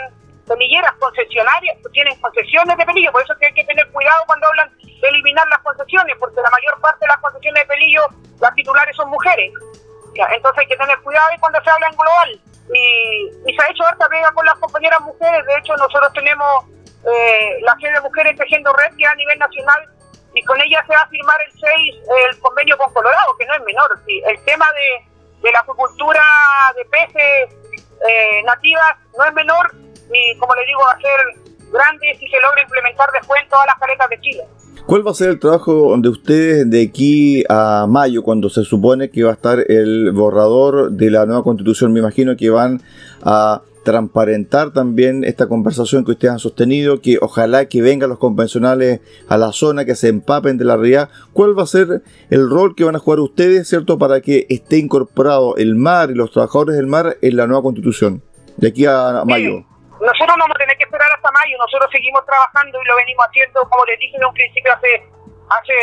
semilleras 0.46 0.94
concesionarias 1.00 1.78
tienen 1.96 2.20
concesiones 2.20 2.78
de 2.78 2.86
pelillo, 2.86 3.12
por 3.12 3.24
eso 3.24 3.34
que 3.40 3.48
hay 3.48 3.54
que 3.54 3.64
tener 3.64 3.90
cuidado 3.92 4.24
cuando 4.28 4.48
hablan 4.48 4.70
de 4.78 5.08
eliminar 5.08 5.48
las 5.48 5.60
concesiones, 5.60 6.16
porque 6.20 6.42
la 6.42 6.50
mayor 6.50 6.80
parte 6.82 7.00
de 7.00 7.08
las 7.08 7.18
concesiones 7.20 7.64
de 7.64 7.68
pelillo, 7.68 8.04
las 8.42 8.54
titulares 8.54 8.96
son 8.96 9.10
mujeres. 9.10 9.54
entonces 10.14 10.60
hay 10.60 10.68
que 10.68 10.76
tener 10.76 11.00
cuidado 11.00 11.28
y 11.34 11.40
cuando 11.40 11.64
se 11.64 11.70
habla 11.70 11.88
en 11.88 11.96
global. 11.96 12.42
Y, 12.74 13.56
se 13.56 13.64
ha 13.64 13.70
hecho 13.70 13.86
harta 13.86 14.10
pega 14.10 14.32
con 14.34 14.46
las 14.46 14.56
compañeras 14.60 15.00
mujeres, 15.02 15.46
de 15.46 15.56
hecho 15.56 15.76
nosotros 15.78 16.12
tenemos 16.14 16.66
eh, 17.06 17.58
la 17.62 17.76
sede 17.80 17.94
de 17.94 18.02
mujeres 18.02 18.38
tejiendo 18.38 18.74
red 18.74 18.96
que 18.98 19.06
a 19.06 19.16
nivel 19.16 19.40
nacional 19.40 19.90
y 20.34 20.44
con 20.44 20.60
ella 20.62 20.84
se 20.86 20.94
va 20.94 21.02
a 21.02 21.08
firmar 21.08 21.38
el 21.48 21.52
6 21.52 21.96
el 22.30 22.40
convenio 22.40 22.78
con 22.78 22.94
Colorado, 22.94 23.38
que 23.40 23.46
no 23.46 23.56
es 23.56 23.64
menor. 23.64 24.00
Sí. 24.06 24.22
El 24.26 24.44
tema 24.44 24.66
de, 24.74 25.08
de 25.42 25.52
la 25.52 25.60
acuicultura 25.60 26.24
de 26.76 26.86
peces 26.86 27.56
eh, 28.08 28.44
nativas 28.44 28.98
no 29.18 29.26
es 29.26 29.34
menor 29.34 29.74
y 30.12 30.38
como 30.38 30.54
le 30.56 30.66
digo, 30.66 30.82
va 30.82 30.92
a 30.92 31.00
ser 31.00 31.46
grande 31.72 32.18
si 32.20 32.28
se 32.28 32.40
logra 32.40 32.62
implementar 32.62 33.10
después 33.14 33.42
en 33.42 33.50
todas 33.50 33.66
las 33.68 33.80
caretas 33.80 34.10
de 34.10 34.20
Chile. 34.22 34.44
¿Cuál 34.86 35.06
va 35.06 35.12
a 35.12 35.16
ser 35.16 35.30
el 35.30 35.40
trabajo 35.40 35.96
de 35.98 36.10
ustedes 36.10 36.70
de 36.70 36.84
aquí 36.84 37.44
a 37.50 37.88
mayo, 37.90 38.22
cuando 38.22 38.50
se 38.50 38.64
supone 38.64 39.10
que 39.10 39.24
va 39.24 39.32
a 39.32 39.34
estar 39.34 39.60
el 39.68 40.12
borrador 40.12 40.92
de 40.92 41.10
la 41.10 41.26
nueva 41.26 41.44
constitución? 41.44 41.92
Me 41.92 42.02
imagino 42.02 42.38
que 42.38 42.52
van 42.52 42.82
a 43.24 43.64
transparentar 43.86 44.74
también 44.74 45.24
esta 45.24 45.48
conversación 45.48 46.04
que 46.04 46.12
ustedes 46.12 46.34
han 46.34 46.40
sostenido, 46.40 47.00
que 47.00 47.18
ojalá 47.22 47.70
que 47.70 47.82
vengan 47.82 48.10
los 48.10 48.20
convencionales 48.20 49.00
a 49.30 49.38
la 49.38 49.54
zona, 49.54 49.86
que 49.86 49.96
se 49.96 50.10
empapen 50.10 50.58
de 50.58 50.66
la 50.66 50.76
realidad. 50.76 51.10
¿Cuál 51.32 51.58
va 51.58 51.64
a 51.64 51.68
ser 51.68 52.02
el 52.30 52.50
rol 52.50 52.76
que 52.76 52.84
van 52.84 52.98
a 52.98 53.00
jugar 53.00 53.20
ustedes, 53.22 53.70
cierto, 53.70 53.98
para 53.98 54.20
que 54.20 54.48
esté 54.50 54.78
incorporado 54.78 55.56
el 55.56 55.76
mar 55.76 56.10
y 56.12 56.16
los 56.16 56.32
trabajadores 56.32 56.76
del 56.76 56.88
mar 56.88 57.16
en 57.22 57.38
la 57.38 57.48
nueva 57.48 57.64
constitución 57.64 58.22
de 58.58 58.68
aquí 58.68 58.86
a 58.86 59.24
mayo? 59.24 59.64
Nosotros 60.02 60.36
no 60.36 60.44
vamos 60.44 60.58
a 60.58 60.60
tener 60.60 60.76
que 60.76 60.84
esperar 60.84 61.08
hasta 61.16 61.32
mayo, 61.32 61.56
nosotros 61.58 61.88
seguimos 61.94 62.26
trabajando 62.26 62.82
y 62.82 62.86
lo 62.86 62.96
venimos 62.98 63.26
haciendo, 63.30 63.62
como 63.70 63.86
les 63.86 64.00
dije 64.00 64.18
en 64.18 64.26
un 64.26 64.34
principio, 64.34 64.74
hace, 64.74 64.92
hace 65.48 65.78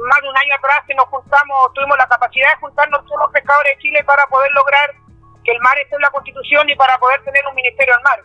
más 0.00 0.18
de 0.24 0.28
un 0.28 0.36
año 0.36 0.54
atrás 0.56 0.80
que 0.88 0.94
nos 0.96 1.06
juntamos, 1.06 1.72
tuvimos 1.76 1.96
la 1.98 2.08
capacidad 2.08 2.48
de 2.56 2.60
juntarnos 2.60 3.04
todos 3.04 3.20
los 3.20 3.32
pescadores 3.32 3.76
de 3.76 3.82
Chile 3.82 4.00
para 4.04 4.26
poder 4.26 4.50
lograr 4.56 5.01
que 5.44 5.52
el 5.52 5.60
mar 5.60 5.76
esté 5.78 5.96
en 5.96 6.02
la 6.02 6.10
Constitución 6.10 6.68
y 6.68 6.76
para 6.76 6.98
poder 6.98 7.22
tener 7.24 7.42
un 7.48 7.54
Ministerio 7.54 7.94
del 7.94 8.04
Mar. 8.04 8.20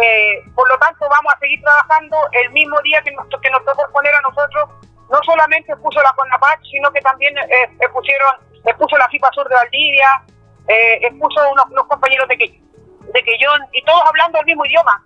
Eh, 0.00 0.42
por 0.54 0.68
lo 0.68 0.78
tanto, 0.78 1.08
vamos 1.08 1.32
a 1.34 1.38
seguir 1.38 1.60
trabajando 1.60 2.16
el 2.32 2.50
mismo 2.52 2.80
día 2.82 3.02
que 3.02 3.10
nos, 3.12 3.26
que 3.28 3.50
nos 3.50 3.62
poner 3.92 4.14
a 4.14 4.20
nosotros. 4.20 4.70
No 5.10 5.20
solamente 5.22 5.76
puso 5.76 6.00
la 6.02 6.12
CONAPAC, 6.12 6.62
sino 6.70 6.90
que 6.92 7.00
también 7.00 7.36
eh, 7.38 7.88
pusieron, 7.92 8.34
expuso 8.64 8.96
la 8.96 9.08
FIPA 9.08 9.30
Sur 9.32 9.48
de 9.48 9.54
Valdivia, 9.54 10.22
eh, 10.68 10.98
expuso 11.02 11.40
unos, 11.50 11.86
compañeros 11.86 12.28
de 12.28 12.38
que 12.38 12.60
de 13.12 13.22
que 13.22 13.38
yo, 13.38 13.50
y 13.72 13.84
todos 13.84 14.00
hablando 14.08 14.40
el 14.40 14.46
mismo 14.46 14.64
idioma, 14.64 15.04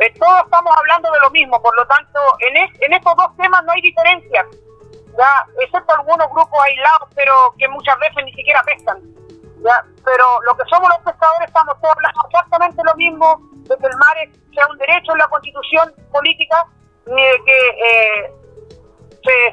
eh, 0.00 0.12
todos 0.18 0.42
estamos 0.44 0.76
hablando 0.76 1.10
de 1.12 1.20
lo 1.20 1.30
mismo, 1.30 1.62
por 1.62 1.74
lo 1.76 1.86
tanto, 1.86 2.20
en, 2.40 2.56
en 2.56 2.92
estos 2.92 3.16
dos 3.16 3.36
temas 3.36 3.64
no 3.64 3.72
hay 3.72 3.80
diferencias, 3.80 4.46
excepto 5.60 5.94
algunos 5.94 6.28
grupos 6.28 6.60
aislados, 6.64 7.08
pero 7.14 7.32
que 7.56 7.68
muchas 7.68 7.98
veces 7.98 8.24
ni 8.24 8.32
siquiera 8.34 8.62
pescan. 8.64 9.00
¿Ya? 9.62 9.84
Pero 10.04 10.24
lo 10.42 10.56
que 10.56 10.64
somos 10.68 10.88
los 10.88 10.98
pescadores 10.98 11.48
estamos 11.48 11.80
todos 11.80 11.94
hablando 11.96 12.20
exactamente 12.26 12.82
lo 12.84 12.94
mismo, 12.94 13.40
de 13.52 13.76
que 13.76 13.86
el 13.86 13.96
mar 13.96 14.16
sea 14.54 14.66
un 14.68 14.78
derecho 14.78 15.12
en 15.12 15.18
la 15.18 15.28
constitución 15.28 15.92
política, 16.12 16.66
ni 17.06 17.22
de 17.22 17.44
que 17.44 17.58
eh, 17.68 18.34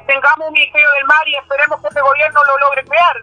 tengamos 0.06 0.48
un 0.48 0.54
ministerio 0.54 0.90
del 0.92 1.04
mar 1.06 1.26
y 1.26 1.36
esperemos 1.36 1.80
que 1.80 1.88
este 1.88 2.00
gobierno 2.00 2.40
lo 2.44 2.58
logre 2.58 2.84
crear, 2.84 3.16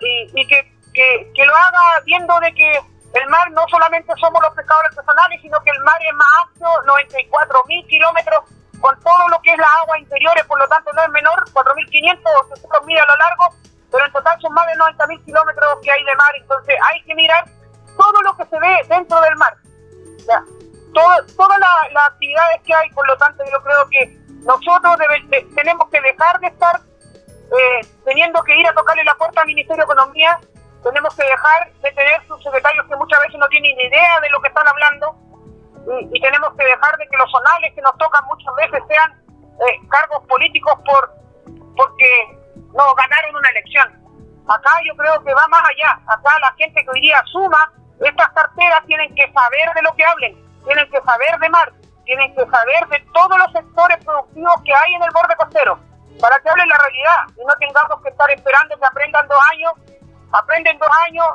y, 0.00 0.40
y 0.40 0.46
que, 0.46 0.72
que, 0.94 1.44
lo 1.44 1.54
haga 1.54 2.00
viendo 2.04 2.38
de 2.40 2.54
que 2.54 2.80
el 3.14 3.28
mar 3.28 3.50
no 3.50 3.66
solamente 3.68 4.12
somos 4.18 4.40
los 4.42 4.54
pescadores 4.54 4.96
artesanales, 4.96 5.40
sino 5.42 5.60
que 5.62 5.70
el 5.70 5.80
mar 5.80 5.98
es 6.00 6.14
más 6.14 6.28
amplio, 6.42 6.68
94 6.86 7.64
mil 7.66 7.86
kilómetros, 7.86 8.44
con 8.80 8.98
todo 9.00 9.28
lo 9.28 9.40
que 9.42 9.50
es 9.52 9.58
la 9.58 9.68
agua 9.82 9.98
interiores, 9.98 10.44
por 10.44 10.58
lo 10.58 10.68
tanto 10.68 10.92
no 10.92 11.02
es 11.02 11.08
menor, 11.10 11.44
4.500 11.52 12.20
o 12.24 12.48
600 12.54 12.86
mil 12.86 12.98
a 12.98 13.06
lo 13.06 13.16
largo, 13.16 13.54
pero 13.96 14.06
en 14.06 14.12
total 14.12 14.38
son 14.42 14.52
más 14.52 14.66
de 14.66 14.76
90 14.76 15.06
mil 15.06 15.24
kilómetros 15.24 15.78
que 15.82 15.90
hay 15.90 16.04
de 16.04 16.14
mar, 16.16 16.32
entonces 16.38 16.76
hay 16.92 17.02
que 17.04 17.14
mirar 17.14 17.44
todo 17.96 18.20
lo 18.20 18.36
que 18.36 18.44
se 18.44 18.60
ve 18.60 18.76
dentro 18.88 19.18
del 19.22 19.36
mar. 19.36 19.56
Ya. 20.28 20.44
todas 20.92 21.60
las 21.92 22.04
actividades 22.12 22.60
que 22.62 22.74
hay, 22.74 22.90
por 22.90 23.06
lo 23.06 23.16
tanto 23.16 23.42
yo 23.50 23.62
creo 23.62 23.88
que 23.88 24.18
nosotros 24.44 24.96
tenemos 25.54 25.88
que 25.88 26.00
dejar 26.02 26.40
de 26.40 26.48
estar 26.48 26.78
eh, 26.78 27.86
teniendo 28.04 28.42
que 28.42 28.54
ir 28.54 28.66
a 28.66 28.74
tocarle 28.74 29.02
la 29.04 29.14
puerta 29.14 29.40
al 29.40 29.46
Ministerio 29.46 29.86
de 29.86 29.92
Economía 29.92 30.38
tenemos 30.82 31.14
que 31.14 31.24
dejar 31.24 31.72
de 31.80 31.92
tener 31.92 32.26
subsecretarios 32.28 32.86
que 32.86 32.96
muchas 32.96 33.20
veces 33.20 33.40
no 33.40 33.48
tienen 33.48 33.80
idea 33.80 34.20
de 34.20 34.30
lo 34.30 34.40
que 34.42 34.48
están 34.48 34.68
hablando 34.68 35.16
y, 36.12 36.20
tenemos 36.20 36.52
que 36.54 36.64
dejar 36.64 36.98
de 36.98 37.08
que 37.08 37.16
los 37.16 37.30
zonales 37.30 37.72
que 37.74 37.80
nos 37.80 37.96
tocan 37.96 38.24
muchas 38.26 38.54
veces 38.56 38.82
sean 38.88 39.24
eh, 39.40 39.88
cargos 39.88 40.22
políticos 40.26 40.74
por 40.84 41.14
porque 41.76 42.45
no 42.74 42.94
ganaron 42.94 43.36
una 43.36 43.50
elección. 43.50 43.88
Acá 44.48 44.70
yo 44.86 44.96
creo 44.96 45.22
que 45.24 45.34
va 45.34 45.46
más 45.48 45.62
allá. 45.62 46.00
Acá 46.06 46.30
la 46.40 46.52
gente 46.54 46.82
que 46.84 46.90
hoy 46.90 47.00
día 47.00 47.22
suma 47.26 47.72
estas 48.00 48.28
carteras 48.32 48.84
tienen 48.86 49.14
que 49.14 49.32
saber 49.32 49.72
de 49.74 49.82
lo 49.82 49.94
que 49.94 50.04
hablen, 50.04 50.36
tienen 50.64 50.90
que 50.90 51.00
saber 51.00 51.38
de 51.40 51.48
mar, 51.48 51.72
tienen 52.04 52.34
que 52.34 52.44
saber 52.46 52.88
de 52.88 53.00
todos 53.12 53.38
los 53.38 53.52
sectores 53.52 54.04
productivos 54.04 54.54
que 54.64 54.74
hay 54.74 54.94
en 54.94 55.02
el 55.02 55.10
borde 55.10 55.36
costero. 55.36 55.78
para 56.20 56.38
que 56.40 56.48
hablen 56.48 56.68
la 56.68 56.78
realidad 56.78 57.20
y 57.36 57.44
no 57.44 57.54
tengamos 57.60 58.00
que 58.02 58.08
estar 58.08 58.30
esperando 58.30 58.76
que 58.78 58.86
aprendan 58.86 59.28
dos 59.28 59.38
años, 59.52 59.72
aprenden 60.32 60.78
dos 60.78 60.88
años 61.04 61.26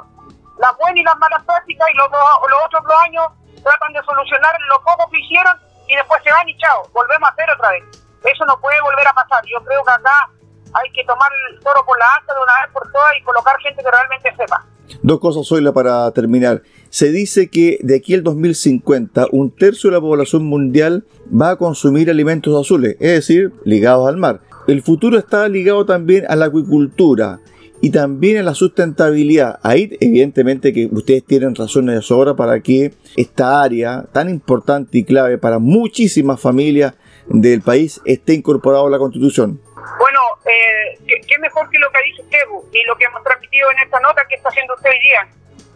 las 0.58 0.76
buenas 0.78 0.98
y 0.98 1.04
las 1.04 1.18
malas 1.18 1.44
prácticas 1.44 1.88
y 1.90 1.98
los, 1.98 2.10
los 2.10 2.66
otros 2.66 2.84
dos 2.84 2.98
años 3.04 3.26
tratan 3.64 3.94
de 3.94 4.02
solucionar 4.04 4.56
lo 4.70 4.82
poco 4.82 5.10
que 5.12 5.20
hicieron 5.20 5.60
y 5.88 5.96
después 5.96 6.22
se 6.24 6.32
van 6.32 6.50
y 6.50 6.58
chao, 6.58 6.88
volvemos 6.94 7.30
a 7.30 7.34
hacer 7.34 7.50
otra 7.52 7.70
vez. 7.72 7.84
Eso 8.24 8.46
no 8.46 8.60
puede 8.60 8.80
volver 8.82 9.08
a 9.08 9.14
pasar. 9.14 9.44
Yo 9.46 9.64
creo 9.66 9.84
que 9.84 9.92
acá 9.92 10.30
hay 10.74 10.92
que 10.92 11.04
tomar 11.06 11.30
el 11.50 11.60
toro 11.60 11.84
por 11.86 11.98
la 11.98 12.06
asta 12.20 12.34
de 12.34 12.40
una 12.40 12.54
vez 12.64 12.74
por 12.74 12.92
todas 12.92 13.12
y 13.20 13.24
colocar 13.24 13.56
gente 13.60 13.84
que 13.84 13.92
realmente 13.92 14.30
sepa. 14.38 14.66
Dos 15.04 15.20
cosas, 15.20 15.48
Zoila, 15.48 15.74
para 15.74 16.12
terminar. 16.12 16.64
Se 16.90 17.12
dice 17.12 17.50
que 17.50 17.80
de 17.82 17.96
aquí 17.96 18.14
al 18.14 18.24
2050 18.24 19.28
un 19.32 19.52
tercio 19.52 19.90
de 19.90 19.96
la 19.96 20.02
población 20.02 20.46
mundial 20.46 21.06
va 21.32 21.52
a 21.52 21.56
consumir 21.56 22.10
alimentos 22.10 22.60
azules, 22.60 22.98
es 23.00 23.12
decir, 23.12 23.54
ligados 23.64 24.08
al 24.08 24.18
mar. 24.18 24.42
El 24.68 24.82
futuro 24.82 25.18
está 25.18 25.48
ligado 25.48 25.86
también 25.86 26.26
a 26.28 26.36
la 26.36 26.46
acuicultura 26.46 27.40
y 27.82 27.90
también 27.90 28.38
a 28.38 28.44
la 28.44 28.54
sustentabilidad. 28.54 29.60
Ahí 29.64 29.98
evidentemente 30.00 30.72
que 30.72 30.88
ustedes 30.92 31.24
tienen 31.26 31.56
razones 31.56 31.96
de 31.96 32.02
sobra 32.02 32.36
para 32.36 32.62
que 32.62 32.94
esta 33.18 33.62
área 33.62 34.06
tan 34.12 34.30
importante 34.30 35.00
y 35.00 35.04
clave 35.04 35.38
para 35.38 35.60
muchísimas 35.60 36.40
familias 36.40 36.94
del 37.28 37.62
país 37.62 38.02
esté 38.06 38.34
incorporado 38.34 38.88
a 38.88 38.90
la 38.90 39.00
Constitución. 39.00 39.60
Bueno, 39.98 40.20
eh, 40.46 40.98
¿qué, 41.28 41.40
mejor 41.40 41.70
que 41.70 41.80
lo 41.80 41.92
que 41.92 42.04
dice 42.04 42.22
usted 42.22 42.40
y 42.72 42.84
lo 42.84 42.96
que 42.96 43.06
hemos 43.06 43.24
transmitido 43.24 43.72
en 43.72 43.80
esta 43.80 44.00
nota 44.00 44.26
que 44.28 44.36
está 44.36 44.50
haciendo 44.50 44.76
usted 44.76 44.90
hoy 44.90 45.00
día. 45.00 45.28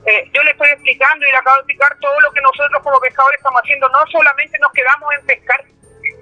Eh, 0.05 0.29
yo 0.31 0.43
le 0.43 0.51
estoy 0.51 0.69
explicando 0.69 1.25
y 1.25 1.31
le 1.31 1.37
acabo 1.37 1.55
de 1.57 1.61
explicar 1.61 1.97
todo 1.99 2.19
lo 2.21 2.31
que 2.31 2.41
nosotros 2.41 2.81
como 2.83 2.99
pescadores 2.99 3.37
estamos 3.39 3.61
haciendo. 3.61 3.89
No 3.89 4.05
solamente 4.11 4.59
nos 4.59 4.71
quedamos 4.73 5.09
en 5.19 5.25
pescar, 5.25 5.63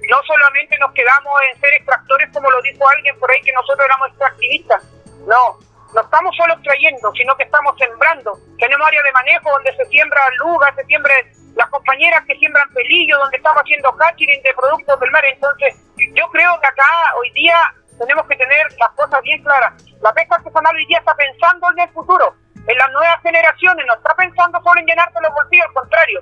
no 0.10 0.24
solamente 0.24 0.78
nos 0.78 0.94
quedamos 0.94 1.34
en 1.52 1.60
ser 1.60 1.74
extractores, 1.74 2.30
como 2.32 2.50
lo 2.50 2.62
dijo 2.62 2.88
alguien 2.90 3.20
por 3.20 3.30
ahí, 3.30 3.42
que 3.42 3.52
nosotros 3.52 3.86
éramos 3.86 4.08
extractivistas. 4.10 4.84
No, 5.28 5.60
no 5.94 6.02
estamos 6.02 6.36
solo 6.38 6.54
extrayendo, 6.54 7.12
sino 7.14 7.36
que 7.36 7.44
estamos 7.44 7.78
sembrando. 7.78 8.38
Tenemos 8.58 8.88
áreas 8.88 9.04
de 9.04 9.12
manejo 9.12 9.52
donde 9.52 9.76
se 9.76 9.86
siembra 9.88 10.22
luga, 10.38 10.74
se 10.76 10.86
siembra 10.86 11.14
las 11.56 11.70
compañeras 11.70 12.24
que 12.26 12.36
siembran 12.38 12.70
pelillo, 12.74 13.18
donde 13.18 13.38
estamos 13.38 13.62
haciendo 13.62 13.96
catching 13.96 14.42
de 14.42 14.54
productos 14.56 15.00
del 15.00 15.12
mar. 15.12 15.24
Entonces, 15.26 15.76
yo 16.14 16.28
creo 16.30 16.60
que 16.60 16.68
acá 16.68 16.88
hoy 17.20 17.32
día 17.32 17.56
tenemos 18.00 18.26
que 18.28 18.36
tener 18.36 18.68
las 18.80 18.90
cosas 18.92 19.22
bien 19.22 19.42
claras. 19.44 19.74
La 20.02 20.14
pesca 20.14 20.36
artesanal 20.36 20.76
hoy 20.76 20.86
día 20.88 21.00
está 21.00 21.16
pensando 21.16 21.72
en 21.72 21.80
el 21.80 21.90
futuro, 21.90 22.36
en 22.68 22.78
las 22.78 22.92
nuevas 22.92 23.22
generaciones, 23.22 23.86
no 23.86 23.94
está 23.94 24.16
pensando 24.16 24.62
solo 24.64 24.80
en 24.80 24.88
llenarse 24.88 25.20
los 25.22 25.34
bolsillos, 25.34 25.68
al 25.68 25.74
contrario. 25.74 26.22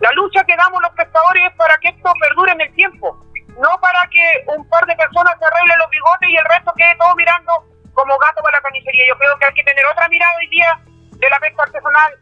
La 0.00 0.10
lucha 0.12 0.44
que 0.44 0.56
damos 0.56 0.82
los 0.82 0.90
pescadores 0.92 1.44
es 1.46 1.56
para 1.56 1.76
que 1.78 1.88
esto 1.88 2.12
perdure 2.20 2.52
en 2.52 2.60
el 2.60 2.74
tiempo, 2.74 3.24
no 3.60 3.80
para 3.80 4.02
que 4.10 4.44
un 4.56 4.68
par 4.68 4.84
de 4.86 4.96
personas 4.96 5.38
se 5.38 5.44
arreglen 5.44 5.78
los 5.78 5.90
bigotes 5.90 6.28
y 6.28 6.36
el 6.36 6.44
resto 6.44 6.72
quede 6.76 6.96
todo 6.96 7.14
mirando 7.14 7.52
como 7.94 8.18
gato 8.18 8.42
para 8.42 8.58
la 8.58 8.62
canicería. 8.62 9.04
Yo 9.08 9.16
creo 9.16 9.38
que 9.38 9.46
hay 9.46 9.54
que 9.54 9.64
tener 9.64 9.86
otra 9.86 10.08
mirada 10.08 10.34
hoy 10.38 10.48
día 10.48 10.80
de 11.12 11.30
la 11.30 11.38
pesca 11.38 11.62
artesanal, 11.62 12.12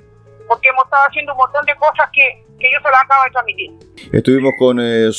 porque 0.46 0.68
hemos 0.68 0.84
estado 0.84 1.04
haciendo 1.08 1.32
un 1.32 1.38
montón 1.38 1.64
de 1.64 1.74
cosas 1.76 2.10
que 2.12 2.44
que 2.60 2.68
yo 2.70 2.78
se 2.82 2.88
lo 2.88 2.96
acabo 2.96 3.24
de 3.24 3.30
transmitir. 3.32 3.70
Estuvimos 4.12 4.52
con 4.58 4.78
eh, 4.80 5.10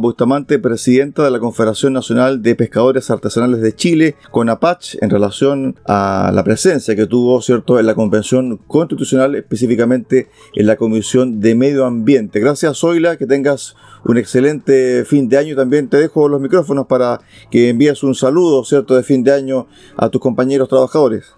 Bustamante, 0.00 0.58
presidenta 0.58 1.24
de 1.24 1.30
la 1.30 1.38
Confederación 1.38 1.92
Nacional 1.92 2.42
de 2.42 2.54
Pescadores 2.54 3.10
Artesanales 3.10 3.60
de 3.60 3.74
Chile, 3.74 4.16
con 4.30 4.48
Apache, 4.48 4.98
en 5.00 5.10
relación 5.10 5.76
a 5.86 6.30
la 6.34 6.44
presencia 6.44 6.96
que 6.96 7.06
tuvo 7.06 7.40
cierto 7.40 7.78
en 7.78 7.86
la 7.86 7.94
Convención 7.94 8.58
Constitucional, 8.58 9.34
específicamente 9.34 10.28
en 10.54 10.66
la 10.66 10.76
Comisión 10.76 11.40
de 11.40 11.54
Medio 11.54 11.84
Ambiente. 11.84 12.40
Gracias, 12.40 12.78
Zoila, 12.78 13.16
que 13.16 13.26
tengas 13.26 13.76
un 14.04 14.18
excelente 14.18 15.04
fin 15.04 15.28
de 15.28 15.38
año. 15.38 15.56
También 15.56 15.88
te 15.88 15.96
dejo 15.96 16.28
los 16.28 16.40
micrófonos 16.40 16.86
para 16.86 17.20
que 17.50 17.68
envíes 17.68 18.02
un 18.02 18.14
saludo, 18.14 18.64
cierto, 18.64 18.96
de 18.96 19.02
fin 19.02 19.22
de 19.22 19.32
año 19.32 19.66
a 19.96 20.08
tus 20.08 20.20
compañeros 20.20 20.68
trabajadores. 20.68 21.34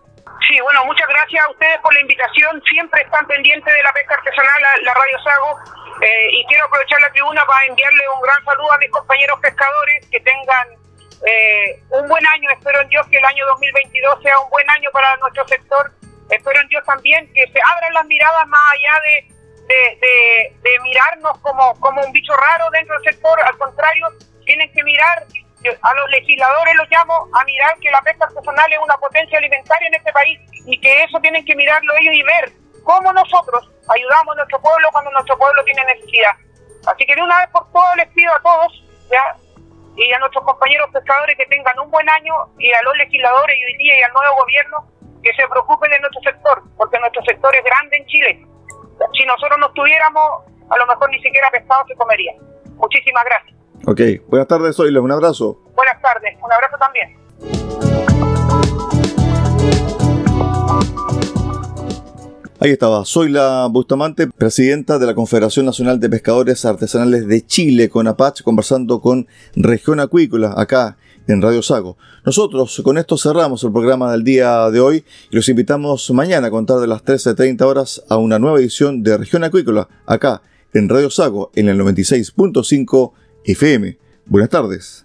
Sí, 0.49 0.61
bueno, 0.61 0.85
muchas 0.85 1.09
gracias 1.09 1.45
a 1.45 1.51
ustedes 1.51 1.79
por 1.79 1.95
la 1.95 2.01
invitación. 2.01 2.63
Siempre 2.69 3.01
están 3.03 3.27
pendientes 3.27 3.73
de 3.73 3.83
la 3.83 3.93
pesca 3.93 4.15
artesanal, 4.15 4.63
la, 4.83 4.95
Radio 4.95 5.19
Sago. 5.23 5.59
Eh, 6.03 6.29
y 6.33 6.45
quiero 6.47 6.67
aprovechar 6.67 7.01
la 7.01 7.11
tribuna 7.13 7.47
para 7.47 7.65
enviarle 7.67 8.09
un 8.15 8.21
gran 8.21 8.45
saludo 8.45 8.73
a 8.73 8.79
mis 8.79 8.91
compañeros 8.91 9.39
pescadores, 9.41 10.07
que 10.11 10.21
tengan 10.21 10.69
eh, 11.27 11.81
un 11.91 12.09
buen 12.09 12.27
año. 12.27 12.51
Espero 12.51 12.81
en 12.81 12.89
Dios 12.89 13.07
que 13.09 13.17
el 13.17 13.25
año 13.25 13.47
2022 13.47 14.23
sea 14.23 14.39
un 14.41 14.51
buen 14.51 14.69
año 14.69 14.91
para 14.93 15.17
nuestro 15.17 15.49
sector. 15.49 15.93
Espero 16.29 16.61
en 16.61 16.69
Dios 16.69 16.85
también 16.85 17.33
que 17.33 17.47
se 17.51 17.61
abran 17.61 17.95
las 17.95 18.07
miradas 18.07 18.47
más 18.49 18.73
allá 18.73 19.01
de, 19.01 20.53
de 20.63 20.79
mirarnos 20.81 21.39
como, 21.41 21.79
como 21.81 22.03
un 22.03 22.13
bicho 22.13 22.35
raro 22.37 22.71
dentro 22.71 22.95
del 23.01 23.15
sector. 23.15 23.41
Al 23.41 23.57
contrario, 23.57 24.09
tienen 24.45 24.71
que 24.73 24.83
mirar 24.83 25.25
a 25.71 25.95
los 25.95 26.11
legisladores 26.11 26.75
los 26.77 26.91
llamo 26.91 27.29
a 27.33 27.45
mirar 27.45 27.79
que 27.81 27.91
la 27.91 28.03
pesca 28.03 28.27
artesanal 28.27 28.73
es 28.73 28.79
una 28.79 28.97
potencia 28.99 29.39
alimentaria 29.39 29.89
en 29.89 29.95
este 29.95 30.13
país 30.13 30.41
y 30.67 30.79
que 30.81 31.05
eso 31.05 31.19
tienen 31.21 31.45
que 31.45 31.55
mirarlo 31.55 31.95
ellos 31.97 32.15
y 32.15 32.23
ver 32.23 32.53
cómo 32.85 33.13
nosotros 33.13 33.71
ayudamos 33.89 34.35
a 34.35 34.37
nuestro 34.37 34.61
pueblo 34.61 34.89
cuando 34.93 35.11
nuestro 35.13 35.39
pueblo 35.39 35.65
tiene 35.65 35.85
necesidad. 35.85 36.33
Así 36.87 37.07
que 37.07 37.15
de 37.15 37.23
una 37.23 37.39
vez 37.39 37.49
por 37.49 37.71
todas 37.73 37.97
les 37.97 38.09
pido 38.09 38.33
a 38.35 38.41
todos 38.43 38.85
¿ya? 39.11 39.37
y 39.97 40.13
a 40.13 40.19
nuestros 40.19 40.45
compañeros 40.45 40.91
pescadores 40.93 41.37
que 41.37 41.47
tengan 41.47 41.79
un 41.79 41.91
buen 41.91 42.09
año 42.09 42.35
y 42.59 42.73
a 42.73 42.83
los 42.83 42.97
legisladores 42.97 43.57
y 43.57 43.65
hoy 43.65 43.77
día 43.79 43.99
y 43.99 44.03
al 44.03 44.13
nuevo 44.13 44.37
gobierno 44.37 44.95
que 45.23 45.33
se 45.33 45.49
preocupen 45.49 45.91
de 45.91 46.01
nuestro 46.01 46.21
sector, 46.21 46.63
porque 46.77 46.99
nuestro 46.99 47.23
sector 47.25 47.55
es 47.57 47.65
grande 47.65 47.97
en 47.97 48.07
Chile. 48.07 48.47
Si 49.17 49.25
nosotros 49.25 49.59
no 49.59 49.69
estuviéramos, 49.69 50.45
a 50.69 50.77
lo 50.77 50.87
mejor 50.87 51.09
ni 51.11 51.21
siquiera 51.23 51.51
pescado 51.51 51.87
se 51.89 51.95
comería. 51.95 52.33
Muchísimas 52.77 53.25
gracias. 53.25 53.57
Ok, 53.87 54.01
buenas 54.29 54.49
tardes, 54.49 54.77
Zoila, 54.77 55.03
un 55.03 55.13
abrazo. 55.13 55.61
Buenas 55.77 56.01
tardes, 56.01 56.35
un 56.43 56.51
abrazo 56.51 56.77
también. 56.79 57.25
Ahí 62.61 62.71
estaba, 62.71 63.05
Zoila 63.05 63.69
Bustamante, 63.71 64.27
presidenta 64.27 64.99
de 64.99 65.05
la 65.05 65.15
Confederación 65.15 65.67
Nacional 65.67 66.01
de 66.01 66.09
Pescadores 66.09 66.65
Artesanales 66.65 67.29
de 67.29 67.45
Chile, 67.45 67.91
con 67.91 68.07
Apache, 68.07 68.43
conversando 68.43 69.03
con 69.03 69.27
Región 69.55 70.01
Acuícola, 70.01 70.55
acá 70.57 70.97
en 71.27 71.43
Radio 71.43 71.61
Sago. 71.61 71.99
Nosotros 72.25 72.81
con 72.83 72.97
esto 72.97 73.19
cerramos 73.19 73.65
el 73.65 73.73
programa 73.73 74.13
del 74.13 74.25
día 74.25 74.71
de 74.71 74.81
hoy 74.81 75.05
y 75.31 75.37
los 75.37 75.49
invitamos 75.51 76.11
mañana 76.13 76.47
a 76.47 76.51
contar 76.51 76.79
de 76.79 76.87
las 76.87 77.05
13.30 77.05 77.61
horas 77.63 78.03
a 78.09 78.17
una 78.17 78.39
nueva 78.39 78.61
edición 78.61 79.03
de 79.03 79.19
Región 79.19 79.45
Acuícola, 79.45 79.89
acá 80.07 80.41
en 80.73 80.89
Radio 80.89 81.11
Sago, 81.11 81.51
en 81.55 81.69
el 81.69 81.79
96.5 81.79 83.13
FM. 83.45 83.99
Buenas 84.27 84.51
tardes. 84.51 85.05